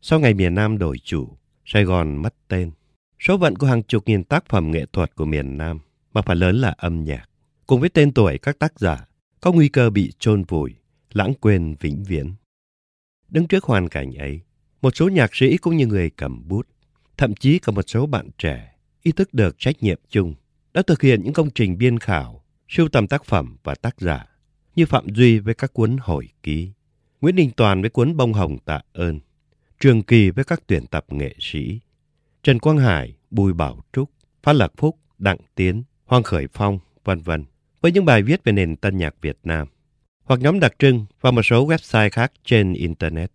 Sau 0.02 0.20
ngày 0.20 0.34
miền 0.34 0.54
Nam 0.54 0.78
đổi 0.78 0.98
chủ, 1.04 1.36
Sài 1.64 1.84
Gòn 1.84 2.16
mất 2.16 2.34
tên, 2.48 2.70
số 3.18 3.38
phận 3.38 3.56
của 3.56 3.66
hàng 3.66 3.82
chục 3.82 4.02
nghìn 4.06 4.24
tác 4.24 4.44
phẩm 4.48 4.70
nghệ 4.70 4.86
thuật 4.92 5.16
của 5.16 5.24
miền 5.24 5.56
Nam, 5.58 5.78
mà 6.12 6.22
phần 6.22 6.38
lớn 6.38 6.56
là 6.56 6.74
âm 6.78 7.04
nhạc, 7.04 7.28
cùng 7.66 7.80
với 7.80 7.88
tên 7.88 8.12
tuổi 8.12 8.38
các 8.38 8.58
tác 8.58 8.80
giả, 8.80 9.06
có 9.40 9.52
nguy 9.52 9.68
cơ 9.68 9.90
bị 9.90 10.12
chôn 10.18 10.44
vùi, 10.44 10.74
lãng 11.12 11.34
quên 11.40 11.74
vĩnh 11.80 12.04
viễn. 12.04 12.34
Đứng 13.28 13.46
trước 13.46 13.64
hoàn 13.64 13.88
cảnh 13.88 14.14
ấy, 14.14 14.40
một 14.82 14.96
số 14.96 15.08
nhạc 15.08 15.34
sĩ 15.34 15.56
cũng 15.56 15.76
như 15.76 15.86
người 15.86 16.10
cầm 16.10 16.48
bút, 16.48 16.68
thậm 17.16 17.34
chí 17.34 17.58
cả 17.58 17.72
một 17.72 17.84
số 17.86 18.06
bạn 18.06 18.28
trẻ 18.38 18.74
ý 19.02 19.12
thức 19.12 19.34
được 19.34 19.58
trách 19.58 19.82
nhiệm 19.82 19.98
chung, 20.08 20.34
đã 20.74 20.82
thực 20.82 21.02
hiện 21.02 21.22
những 21.22 21.32
công 21.32 21.50
trình 21.50 21.78
biên 21.78 21.98
khảo, 21.98 22.44
sưu 22.68 22.88
tầm 22.88 23.06
tác 23.06 23.24
phẩm 23.24 23.56
và 23.64 23.74
tác 23.74 24.00
giả, 24.00 24.26
như 24.76 24.86
Phạm 24.86 25.06
Duy 25.14 25.38
với 25.38 25.54
các 25.54 25.72
cuốn 25.72 25.96
hồi 26.00 26.28
ký, 26.42 26.70
Nguyễn 27.20 27.36
Đình 27.36 27.50
Toàn 27.56 27.80
với 27.80 27.90
cuốn 27.90 28.16
Bông 28.16 28.32
Hồng 28.32 28.58
Tạ 28.58 28.80
ơn, 28.92 29.20
Trường 29.80 30.02
Kỳ 30.02 30.30
với 30.30 30.44
các 30.44 30.62
tuyển 30.66 30.86
tập 30.86 31.04
nghệ 31.08 31.34
sĩ, 31.38 31.80
Trần 32.42 32.58
Quang 32.58 32.78
Hải, 32.78 33.16
Bùi 33.30 33.52
Bảo 33.52 33.84
Trúc, 33.92 34.10
Phát 34.42 34.52
Lạc 34.52 34.72
Phúc, 34.76 34.98
Đặng 35.18 35.38
Tiến, 35.54 35.82
Hoàng 36.04 36.22
Khởi 36.22 36.46
Phong, 36.52 36.78
vân 37.04 37.20
vân 37.20 37.44
với 37.80 37.92
những 37.92 38.04
bài 38.04 38.22
viết 38.22 38.44
về 38.44 38.52
nền 38.52 38.76
tân 38.76 38.98
nhạc 38.98 39.14
Việt 39.20 39.38
Nam, 39.44 39.68
hoặc 40.24 40.40
nhóm 40.40 40.60
đặc 40.60 40.72
trưng 40.78 41.06
và 41.20 41.30
một 41.30 41.42
số 41.42 41.66
website 41.66 42.10
khác 42.10 42.32
trên 42.44 42.72
Internet. 42.72 43.32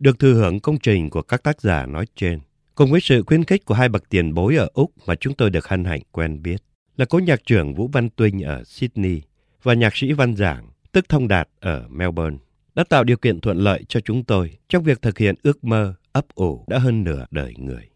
Được 0.00 0.18
thừa 0.18 0.34
hưởng 0.34 0.60
công 0.60 0.78
trình 0.78 1.10
của 1.10 1.22
các 1.22 1.42
tác 1.42 1.60
giả 1.60 1.86
nói 1.86 2.06
trên, 2.16 2.40
cùng 2.74 2.90
với 2.90 3.00
sự 3.00 3.22
khuyến 3.22 3.44
khích 3.44 3.64
của 3.64 3.74
hai 3.74 3.88
bậc 3.88 4.08
tiền 4.08 4.34
bối 4.34 4.56
ở 4.56 4.68
Úc 4.74 4.92
mà 5.06 5.14
chúng 5.14 5.34
tôi 5.34 5.50
được 5.50 5.68
hân 5.68 5.84
hạnh 5.84 6.02
quen 6.12 6.42
biết, 6.42 6.62
là 6.96 7.04
cố 7.04 7.18
nhạc 7.18 7.46
trưởng 7.46 7.74
Vũ 7.74 7.88
Văn 7.92 8.08
Tuynh 8.16 8.42
ở 8.42 8.64
Sydney 8.64 9.22
và 9.62 9.74
nhạc 9.74 9.96
sĩ 9.96 10.12
Văn 10.12 10.36
Giảng, 10.36 10.70
tức 10.92 11.08
Thông 11.08 11.28
Đạt 11.28 11.48
ở 11.60 11.86
Melbourne, 11.88 12.36
đã 12.74 12.84
tạo 12.88 13.04
điều 13.04 13.16
kiện 13.16 13.40
thuận 13.40 13.58
lợi 13.58 13.84
cho 13.88 14.00
chúng 14.00 14.24
tôi 14.24 14.58
trong 14.68 14.84
việc 14.84 15.02
thực 15.02 15.18
hiện 15.18 15.34
ước 15.42 15.64
mơ 15.64 15.94
ấp 16.12 16.26
ủ 16.34 16.64
đã 16.68 16.78
hơn 16.78 17.04
nửa 17.04 17.26
đời 17.30 17.54
người. 17.58 17.88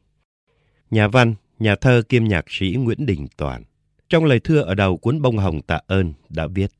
Nhà 0.90 1.08
văn, 1.08 1.34
nhà 1.58 1.74
thơ 1.74 2.02
kiêm 2.08 2.24
nhạc 2.24 2.44
sĩ 2.48 2.76
Nguyễn 2.78 3.06
Đình 3.06 3.26
Toàn, 3.36 3.62
trong 4.08 4.24
lời 4.24 4.40
thưa 4.44 4.60
ở 4.60 4.74
đầu 4.74 4.96
cuốn 4.96 5.22
Bông 5.22 5.38
Hồng 5.38 5.62
Tạ 5.62 5.80
ơn 5.86 6.12
đã 6.28 6.46
viết, 6.46 6.70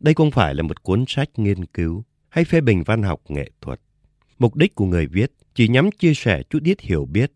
đây 0.00 0.14
không 0.14 0.30
phải 0.30 0.54
là 0.54 0.62
một 0.62 0.82
cuốn 0.82 1.04
sách 1.08 1.28
nghiên 1.36 1.64
cứu 1.64 2.04
hay 2.28 2.44
phê 2.44 2.60
bình 2.60 2.82
văn 2.86 3.02
học 3.02 3.20
nghệ 3.28 3.50
thuật. 3.60 3.80
Mục 4.38 4.56
đích 4.56 4.74
của 4.74 4.84
người 4.84 5.06
viết 5.06 5.32
chỉ 5.54 5.68
nhắm 5.68 5.90
chia 5.90 6.14
sẻ 6.14 6.42
chút 6.50 6.62
ít 6.62 6.80
hiểu 6.80 7.06
biết, 7.06 7.32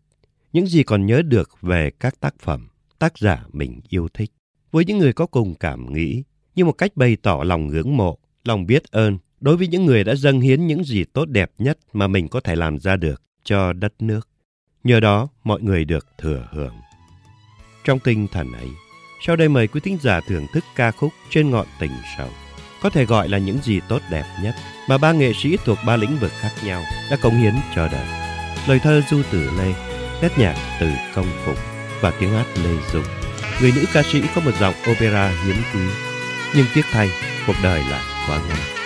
những 0.53 0.67
gì 0.67 0.83
còn 0.83 1.05
nhớ 1.05 1.21
được 1.21 1.49
về 1.61 1.91
các 1.99 2.19
tác 2.19 2.35
phẩm, 2.39 2.67
tác 2.99 3.17
giả 3.17 3.43
mình 3.53 3.79
yêu 3.89 4.07
thích, 4.13 4.31
với 4.71 4.85
những 4.85 4.97
người 4.97 5.13
có 5.13 5.25
cùng 5.25 5.55
cảm 5.55 5.93
nghĩ, 5.93 6.23
như 6.55 6.65
một 6.65 6.71
cách 6.71 6.91
bày 6.95 7.17
tỏ 7.21 7.43
lòng 7.43 7.67
ngưỡng 7.67 7.97
mộ, 7.97 8.17
lòng 8.43 8.65
biết 8.65 8.91
ơn 8.91 9.17
đối 9.39 9.57
với 9.57 9.67
những 9.67 9.85
người 9.85 10.03
đã 10.03 10.15
dâng 10.15 10.41
hiến 10.41 10.67
những 10.67 10.83
gì 10.83 11.03
tốt 11.13 11.25
đẹp 11.25 11.51
nhất 11.57 11.77
mà 11.93 12.07
mình 12.07 12.27
có 12.27 12.39
thể 12.39 12.55
làm 12.55 12.79
ra 12.79 12.95
được 12.95 13.21
cho 13.43 13.73
đất 13.73 13.93
nước. 13.99 14.29
Nhờ 14.83 14.99
đó, 14.99 15.27
mọi 15.43 15.61
người 15.61 15.85
được 15.85 16.07
thừa 16.17 16.47
hưởng. 16.51 16.75
Trong 17.83 17.99
tinh 17.99 18.27
thần 18.31 18.53
ấy, 18.53 18.67
sau 19.25 19.35
đây 19.35 19.49
mời 19.49 19.67
quý 19.67 19.79
thính 19.83 19.97
giả 20.01 20.19
thưởng 20.27 20.45
thức 20.53 20.63
ca 20.75 20.91
khúc 20.91 21.11
Trên 21.29 21.49
ngọn 21.49 21.67
tình 21.79 21.91
sầu, 22.17 22.29
có 22.81 22.89
thể 22.89 23.05
gọi 23.05 23.29
là 23.29 23.37
những 23.37 23.57
gì 23.63 23.79
tốt 23.87 24.01
đẹp 24.09 24.25
nhất 24.43 24.55
mà 24.87 24.97
ba 24.97 25.11
nghệ 25.11 25.33
sĩ 25.33 25.57
thuộc 25.65 25.77
ba 25.85 25.95
lĩnh 25.95 26.17
vực 26.17 26.31
khác 26.39 26.51
nhau 26.63 26.83
đã 27.11 27.17
cống 27.21 27.37
hiến 27.37 27.53
cho 27.75 27.87
đời. 27.87 28.05
Lời 28.67 28.79
thơ 28.79 29.01
Du 29.09 29.21
Tử 29.31 29.49
Lê, 29.57 29.73
nét 30.21 30.29
nhạc 30.37 30.55
từ 30.79 30.89
Công 31.15 31.27
Phục 31.45 31.57
và 32.01 32.11
tiếng 32.19 32.31
hát 32.33 32.45
Lê 32.63 32.71
Dung. 32.93 33.03
Người 33.61 33.71
nữ 33.75 33.85
ca 33.93 34.03
sĩ 34.03 34.21
có 34.35 34.41
một 34.41 34.51
giọng 34.59 34.73
opera 34.91 35.33
hiếm 35.45 35.55
quý, 35.73 35.81
nhưng 36.55 36.65
tiếc 36.75 36.85
thay, 36.91 37.09
cuộc 37.47 37.55
đời 37.63 37.83
lại 37.89 38.01
quá 38.27 38.39
ngắn. 38.49 38.80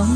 Đấy 0.00 0.08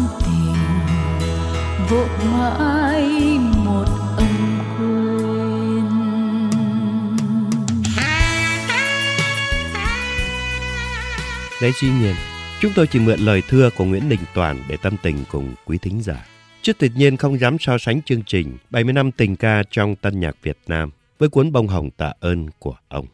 duy 11.80 11.90
nhiên, 11.90 12.14
chúng 12.60 12.72
tôi 12.74 12.86
chỉ 12.86 12.98
mượn 12.98 13.20
lời 13.20 13.42
thưa 13.48 13.70
của 13.76 13.84
Nguyễn 13.84 14.08
Đình 14.08 14.20
Toàn 14.34 14.62
để 14.68 14.76
tâm 14.82 14.96
tình 15.02 15.16
cùng 15.30 15.54
quý 15.64 15.78
thính 15.78 16.02
giả. 16.02 16.26
Chứ 16.62 16.72
tuyệt 16.72 16.92
nhiên 16.96 17.16
không 17.16 17.40
dám 17.40 17.56
so 17.60 17.78
sánh 17.78 18.02
chương 18.02 18.22
trình 18.26 18.56
70 18.70 18.92
năm 18.92 19.12
tình 19.12 19.36
ca 19.36 19.62
trong 19.70 19.96
tân 19.96 20.20
nhạc 20.20 20.36
Việt 20.42 20.58
Nam 20.66 20.90
với 21.18 21.28
cuốn 21.28 21.52
bông 21.52 21.68
hồng 21.68 21.90
tạ 21.90 22.12
ơn 22.20 22.46
của 22.58 22.76
ông. 22.88 23.06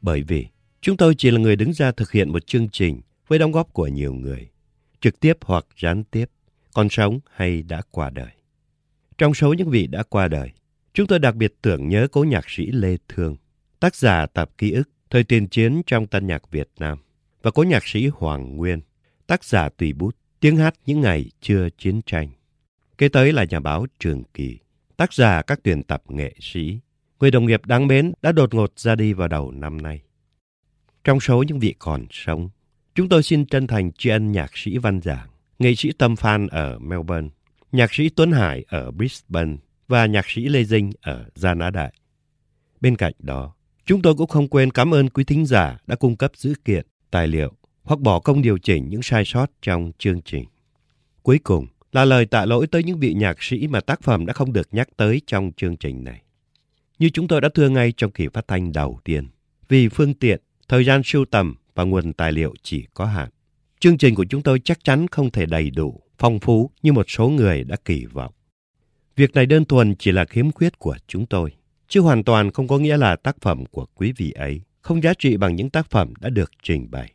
Bởi 0.00 0.22
vì 0.22 0.46
chúng 0.80 0.96
tôi 0.96 1.14
chỉ 1.18 1.30
là 1.30 1.38
người 1.38 1.56
đứng 1.56 1.72
ra 1.72 1.92
thực 1.92 2.12
hiện 2.12 2.32
một 2.32 2.46
chương 2.46 2.68
trình 2.68 3.00
với 3.28 3.38
đóng 3.38 3.52
góp 3.52 3.72
của 3.72 3.86
nhiều 3.86 4.14
người, 4.14 4.48
trực 5.04 5.20
tiếp 5.20 5.38
hoặc 5.40 5.66
gián 5.80 6.04
tiếp, 6.04 6.30
còn 6.74 6.88
sống 6.88 7.20
hay 7.34 7.62
đã 7.62 7.82
qua 7.90 8.10
đời. 8.10 8.30
Trong 9.18 9.34
số 9.34 9.52
những 9.52 9.70
vị 9.70 9.86
đã 9.86 10.02
qua 10.02 10.28
đời, 10.28 10.50
chúng 10.94 11.06
tôi 11.06 11.18
đặc 11.18 11.34
biệt 11.34 11.54
tưởng 11.62 11.88
nhớ 11.88 12.06
cố 12.12 12.24
nhạc 12.24 12.44
sĩ 12.50 12.66
Lê 12.66 12.96
Thương, 13.08 13.36
tác 13.80 13.96
giả 13.96 14.26
tập 14.26 14.50
ký 14.58 14.72
ức 14.72 14.90
thời 15.10 15.24
tiền 15.24 15.48
chiến 15.48 15.82
trong 15.86 16.06
tân 16.06 16.26
nhạc 16.26 16.50
Việt 16.50 16.68
Nam 16.78 16.98
và 17.42 17.50
cố 17.50 17.62
nhạc 17.62 17.86
sĩ 17.86 18.06
Hoàng 18.06 18.56
Nguyên, 18.56 18.80
tác 19.26 19.44
giả 19.44 19.68
tùy 19.68 19.92
bút, 19.92 20.16
tiếng 20.40 20.56
hát 20.56 20.74
những 20.86 21.00
ngày 21.00 21.30
chưa 21.40 21.68
chiến 21.78 22.00
tranh. 22.06 22.28
Kế 22.98 23.08
tới 23.08 23.32
là 23.32 23.44
nhà 23.50 23.60
báo 23.60 23.86
Trường 23.98 24.24
Kỳ, 24.34 24.58
tác 24.96 25.12
giả 25.12 25.42
các 25.42 25.60
tuyển 25.62 25.82
tập 25.82 26.02
nghệ 26.08 26.34
sĩ, 26.40 26.78
người 27.20 27.30
đồng 27.30 27.46
nghiệp 27.46 27.66
đáng 27.66 27.86
mến 27.86 28.12
đã 28.22 28.32
đột 28.32 28.54
ngột 28.54 28.72
ra 28.76 28.94
đi 28.94 29.12
vào 29.12 29.28
đầu 29.28 29.50
năm 29.50 29.82
nay. 29.82 30.02
Trong 31.04 31.20
số 31.20 31.42
những 31.42 31.58
vị 31.58 31.74
còn 31.78 32.06
sống, 32.10 32.48
chúng 32.94 33.08
tôi 33.08 33.22
xin 33.22 33.44
chân 33.44 33.66
thành 33.66 33.92
tri 33.92 34.10
ân 34.10 34.32
nhạc 34.32 34.50
sĩ 34.58 34.78
Văn 34.78 35.00
Giảng, 35.00 35.28
nghệ 35.58 35.74
sĩ 35.74 35.92
Tâm 35.98 36.16
Phan 36.16 36.46
ở 36.46 36.78
Melbourne, 36.78 37.28
nhạc 37.72 37.94
sĩ 37.94 38.08
Tuấn 38.08 38.32
Hải 38.32 38.64
ở 38.68 38.90
Brisbane 38.90 39.56
và 39.88 40.06
nhạc 40.06 40.24
sĩ 40.28 40.48
Lê 40.48 40.64
Dinh 40.64 40.92
ở 41.00 41.24
Gia 41.34 41.54
Nã 41.54 41.70
Đại. 41.70 41.92
Bên 42.80 42.96
cạnh 42.96 43.12
đó, 43.18 43.54
chúng 43.86 44.02
tôi 44.02 44.14
cũng 44.14 44.26
không 44.26 44.48
quên 44.48 44.70
cảm 44.70 44.94
ơn 44.94 45.08
quý 45.08 45.24
thính 45.24 45.46
giả 45.46 45.78
đã 45.86 45.96
cung 45.96 46.16
cấp 46.16 46.32
dữ 46.36 46.54
kiện 46.64 46.86
tài 47.10 47.28
liệu 47.28 47.52
hoặc 47.82 48.00
bỏ 48.00 48.20
công 48.20 48.42
điều 48.42 48.58
chỉnh 48.58 48.88
những 48.88 49.02
sai 49.02 49.24
sót 49.24 49.50
trong 49.62 49.92
chương 49.98 50.20
trình. 50.22 50.44
Cuối 51.22 51.38
cùng 51.38 51.66
là 51.92 52.04
lời 52.04 52.26
tạ 52.26 52.44
lỗi 52.44 52.66
tới 52.66 52.84
những 52.84 52.98
vị 52.98 53.14
nhạc 53.14 53.42
sĩ 53.42 53.66
mà 53.66 53.80
tác 53.80 54.02
phẩm 54.02 54.26
đã 54.26 54.32
không 54.32 54.52
được 54.52 54.68
nhắc 54.72 54.88
tới 54.96 55.20
trong 55.26 55.52
chương 55.56 55.76
trình 55.76 56.04
này. 56.04 56.22
Như 56.98 57.08
chúng 57.08 57.28
tôi 57.28 57.40
đã 57.40 57.48
thưa 57.54 57.68
ngay 57.68 57.92
trong 57.96 58.10
kỳ 58.10 58.28
phát 58.28 58.48
thanh 58.48 58.72
đầu 58.72 59.00
tiên, 59.04 59.28
vì 59.68 59.88
phương 59.88 60.14
tiện, 60.14 60.40
thời 60.68 60.84
gian 60.84 61.02
sưu 61.02 61.24
tầm 61.24 61.54
và 61.74 61.84
nguồn 61.84 62.12
tài 62.12 62.32
liệu 62.32 62.54
chỉ 62.62 62.86
có 62.94 63.04
hạn. 63.04 63.28
Chương 63.80 63.98
trình 63.98 64.14
của 64.14 64.24
chúng 64.24 64.42
tôi 64.42 64.60
chắc 64.64 64.84
chắn 64.84 65.08
không 65.08 65.30
thể 65.30 65.46
đầy 65.46 65.70
đủ, 65.70 66.00
phong 66.18 66.40
phú 66.40 66.70
như 66.82 66.92
một 66.92 67.10
số 67.10 67.28
người 67.28 67.64
đã 67.64 67.76
kỳ 67.84 68.04
vọng. 68.04 68.32
Việc 69.16 69.34
này 69.34 69.46
đơn 69.46 69.64
thuần 69.64 69.94
chỉ 69.98 70.12
là 70.12 70.24
khiếm 70.24 70.52
khuyết 70.52 70.78
của 70.78 70.96
chúng 71.06 71.26
tôi, 71.26 71.52
chứ 71.88 72.00
hoàn 72.00 72.24
toàn 72.24 72.50
không 72.50 72.68
có 72.68 72.78
nghĩa 72.78 72.96
là 72.96 73.16
tác 73.16 73.36
phẩm 73.40 73.66
của 73.66 73.86
quý 73.94 74.12
vị 74.16 74.30
ấy 74.30 74.60
không 74.82 75.02
giá 75.02 75.14
trị 75.18 75.36
bằng 75.36 75.56
những 75.56 75.70
tác 75.70 75.90
phẩm 75.90 76.12
đã 76.20 76.28
được 76.28 76.50
trình 76.62 76.90
bày. 76.90 77.12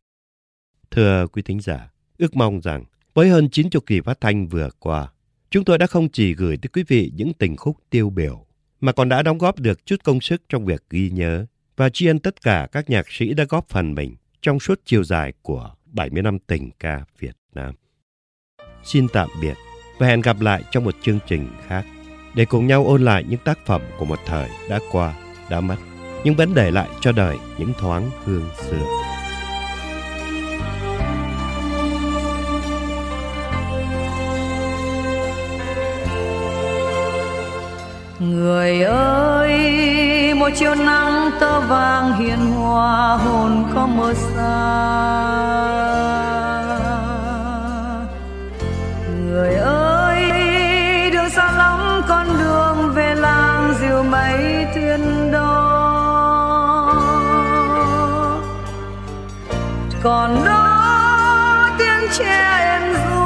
Thưa 0.92 1.28
quý 1.28 1.42
thính 1.42 1.62
giả, 1.62 1.90
ước 2.18 2.36
mong 2.36 2.62
rằng 2.62 2.84
Với 3.14 3.30
hơn 3.30 3.50
90 3.50 3.82
kỳ 3.86 4.02
phát 4.02 4.22
thanh 4.22 4.48
vừa 4.48 4.70
qua, 4.80 5.08
chúng 5.50 5.66
tôi 5.66 5.78
đã 5.78 5.88
không 5.88 6.10
chỉ 6.10 6.34
gửi 6.34 6.58
tới 6.58 6.70
quý 6.74 6.84
vị 6.88 7.12
những 7.16 7.34
tình 7.34 7.58
khúc 7.58 7.78
tiêu 7.90 8.10
biểu, 8.10 8.46
mà 8.82 8.92
còn 8.92 9.10
đã 9.10 9.24
đóng 9.24 9.38
góp 9.38 9.60
được 9.60 9.86
chút 9.86 10.04
công 10.04 10.22
sức 10.22 10.42
trong 10.50 10.66
việc 10.66 10.84
ghi 10.90 11.10
nhớ 11.10 11.46
và 11.78 11.90
tri 11.90 12.08
ân 12.08 12.20
tất 12.20 12.42
cả 12.42 12.68
các 12.72 12.90
nhạc 12.90 13.06
sĩ 13.10 13.34
đã 13.34 13.46
góp 13.50 13.70
phần 13.70 13.96
mình 13.96 14.16
trong 14.42 14.60
suốt 14.60 14.80
chiều 14.86 15.04
dài 15.04 15.34
của 15.42 15.72
70 15.86 16.24
năm 16.24 16.40
tình 16.40 16.72
ca 16.80 17.02
Việt 17.20 17.36
Nam. 17.56 17.76
Xin 18.84 19.08
tạm 19.14 19.30
biệt 19.42 19.54
và 19.98 20.08
hẹn 20.08 20.22
gặp 20.22 20.42
lại 20.42 20.64
trong 20.72 20.84
một 20.84 20.96
chương 21.02 21.20
trình 21.28 21.48
khác 21.68 21.86
để 22.36 22.46
cùng 22.46 22.68
nhau 22.68 22.86
ôn 22.86 23.06
lại 23.06 23.24
những 23.30 23.40
tác 23.46 23.66
phẩm 23.66 23.82
của 24.00 24.06
một 24.06 24.20
thời 24.26 24.50
đã 24.70 24.80
qua, 24.92 25.14
đã 25.50 25.62
mất, 25.62 25.78
nhưng 26.24 26.36
vẫn 26.36 26.54
để 26.54 26.72
lại 26.72 26.90
cho 27.02 27.12
đời 27.12 27.38
những 27.58 27.74
thoáng 27.80 28.10
hương 28.24 28.50
xưa. 28.58 28.86
người 38.20 38.82
ơi 38.82 39.99
một 40.40 40.50
chiều 40.56 40.76
nắng 40.76 41.32
tơ 41.40 41.60
vàng 41.60 42.14
hiền 42.14 42.52
hòa, 42.52 43.18
hồn 43.18 43.66
có 43.76 43.88
mơ 43.88 44.14
xa. 44.14 44.80
Người 49.26 49.56
ơi, 49.56 50.22
đường 51.12 51.30
xa 51.30 51.52
lắm 51.58 52.02
con 52.08 52.28
đường 52.40 52.92
về 52.94 53.16
làng 53.16 53.74
diều 53.80 54.04
mấy 54.04 54.66
thuyền 54.76 55.32
đó 55.32 55.66
còn 60.04 60.46
đó 60.46 61.70
tiếng 61.78 62.10
tre 62.18 62.58
em 62.60 62.94
ru 62.94 63.26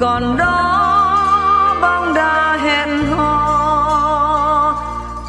còn 0.00 0.36
đó 0.36 1.78
bóng 1.82 2.14
đá 2.14 2.56
hẹn 2.62 2.88
hò 3.16 3.41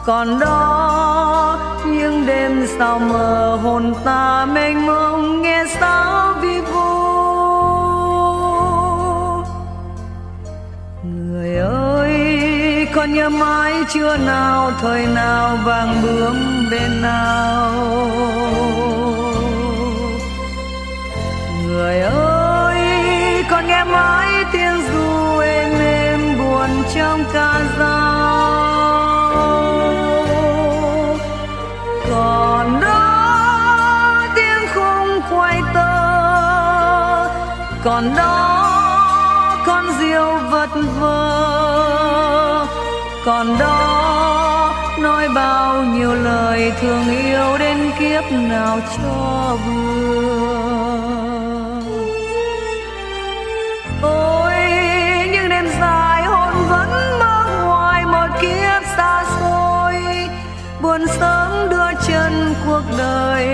còn 0.06 0.40
đó, 0.40 1.60
những 1.86 2.26
đêm 2.26 2.68
sao 2.78 3.00
mờ 3.00 3.60
hồn 3.64 3.94
ta 4.06 4.46
mênh 4.46 4.86
mông, 4.86 5.42
nghe 5.42 5.64
sao 5.80 6.34
vi 6.42 6.62
vu. 6.62 6.94
Người 11.04 11.58
ơi 11.58 12.88
con 12.96 13.14
nhớ 13.14 13.30
mãi 13.30 13.74
chưa 13.94 14.18
nào, 14.18 14.72
thời 14.82 15.06
nào 15.06 15.58
vàng 15.64 16.02
bướm 16.04 16.66
bên 16.72 17.02
nào 17.02 17.72
người 21.68 22.02
ơi 22.02 22.78
con 23.50 23.68
nghe 23.68 23.84
mãi 23.84 24.46
tiếng 24.52 24.82
ru 24.82 25.38
êm 25.40 25.80
êm 25.80 26.38
buồn 26.38 26.70
trong 26.96 27.24
ca 27.34 27.62
dao. 27.80 28.03
Còn 37.84 38.16
đó 38.16 38.70
con 39.66 39.86
diều 40.00 40.38
vật 40.52 40.70
vờ. 41.00 42.66
Còn 43.26 43.58
đó 43.60 44.74
nói 45.00 45.28
bao 45.36 45.84
nhiêu 45.84 46.14
lời 46.14 46.72
thương 46.82 47.04
yêu 47.10 47.58
đến 47.60 47.92
kiếp 48.00 48.32
nào 48.32 48.80
cho 48.98 49.58
vừa. 49.66 50.64
Ôi, 54.02 54.54
những 55.32 55.50
đêm 55.50 55.68
dài 55.80 56.24
hồn 56.24 56.54
vẫn 56.70 57.20
mơ 57.20 57.46
hoài 57.66 58.06
một 58.06 58.28
kiếp 58.42 58.84
xa 58.98 59.24
xôi. 59.40 59.96
Buồn 60.82 61.08
sớm 61.20 61.70
đưa 61.70 61.94
chân 62.08 62.54
cuộc 62.68 62.84
đời, 62.98 63.48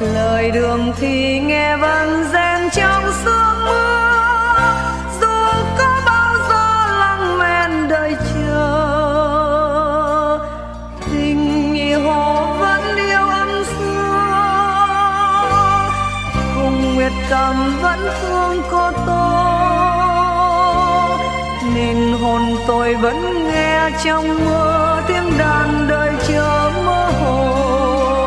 lời 0.00 0.50
đường 0.50 0.92
thì 1.00 1.40
nghe 1.40 1.76
vang 1.76 2.24
rèn 2.32 2.45
biệt 17.06 17.12
cảm 17.30 17.54
cầm 17.56 17.82
vẫn 17.82 17.98
thương 18.22 18.62
cô 18.70 18.90
tô 19.06 19.46
nên 21.74 22.12
hồn 22.20 22.56
tôi 22.66 22.94
vẫn 22.94 23.48
nghe 23.48 23.90
trong 24.04 24.44
mưa 24.44 25.02
tiếng 25.08 25.38
đàn 25.38 25.86
đời 25.88 26.10
chờ 26.28 26.72
mơ 26.86 27.10
hồ. 27.20 28.26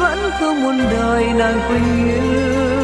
Vẫn 0.00 0.18
thương 0.38 0.62
muôn 0.62 0.78
đời 0.90 1.26
nàng 1.38 1.60
quỳnh 1.68 2.06
như 2.06 2.79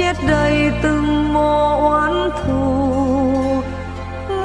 chết 0.00 0.16
đầy 0.28 0.72
từng 0.82 1.32
mồ 1.32 1.88
oán 1.90 2.30
thù. 2.42 3.62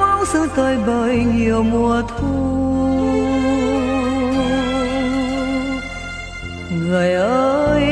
Máu 0.00 0.24
xứ 0.24 0.48
tơi 0.56 0.76
bời 0.86 1.24
nhiều 1.34 1.62
mùa 1.62 2.02
thu. 2.02 2.26
Người 6.70 7.14
ơi, 7.14 7.86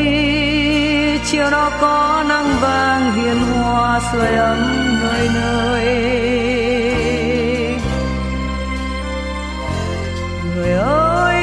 chiều 1.31 1.51
đó 1.51 1.71
có 1.81 2.25
nắng 2.29 2.49
vàng 2.61 3.13
hiền 3.13 3.37
hòa 3.37 4.01
sưởi 4.13 4.37
ấm 4.37 4.59
nơi 5.03 5.29
nơi. 5.35 5.87
Người 10.57 10.73
ơi, 10.73 11.43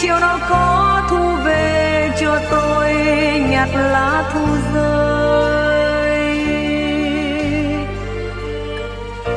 chiều 0.00 0.20
đó 0.20 0.38
có 0.50 1.02
thu 1.10 1.44
về 1.44 2.10
cho 2.20 2.38
tôi 2.50 2.94
nhặt 3.50 3.68
lá 3.74 4.30
thu 4.34 4.46
rơi. 4.74 4.91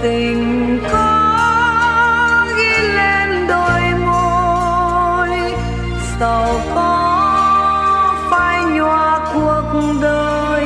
Tình 0.05 0.79
có 0.91 2.47
ghi 2.57 2.87
lên 2.87 3.47
đôi 3.47 3.81
môi. 4.05 5.29
Sầu 6.19 6.61
có 6.75 8.17
phai 8.31 8.63
nhòa 8.63 9.19
cuộc 9.33 9.63
đời. 10.01 10.65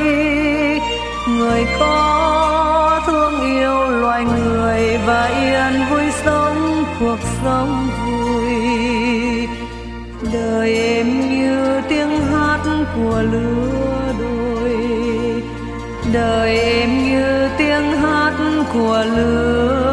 Người 1.27 1.65
có 1.79 3.01
thương 3.07 3.41
yêu 3.41 3.89
loài 3.89 4.23
người 4.23 4.97
và 5.05 5.25
yên 5.25 5.85
vui 5.89 6.11
sống 6.25 6.83
cuộc 6.99 7.19
sống 7.43 7.89
vui. 8.05 9.47
Đời 10.33 10.77
em 10.77 11.29
như 11.29 11.81
tiếng 11.89 12.21
hát 12.31 12.59
của 12.95 13.21
lứa 13.31 14.13
đôi. 14.19 14.75
Đời 16.13 16.59
em 16.59 16.98
như 18.73 18.79
tiếng 18.79 18.89
hát 18.89 19.05
của 19.05 19.05
lứa 19.15 19.88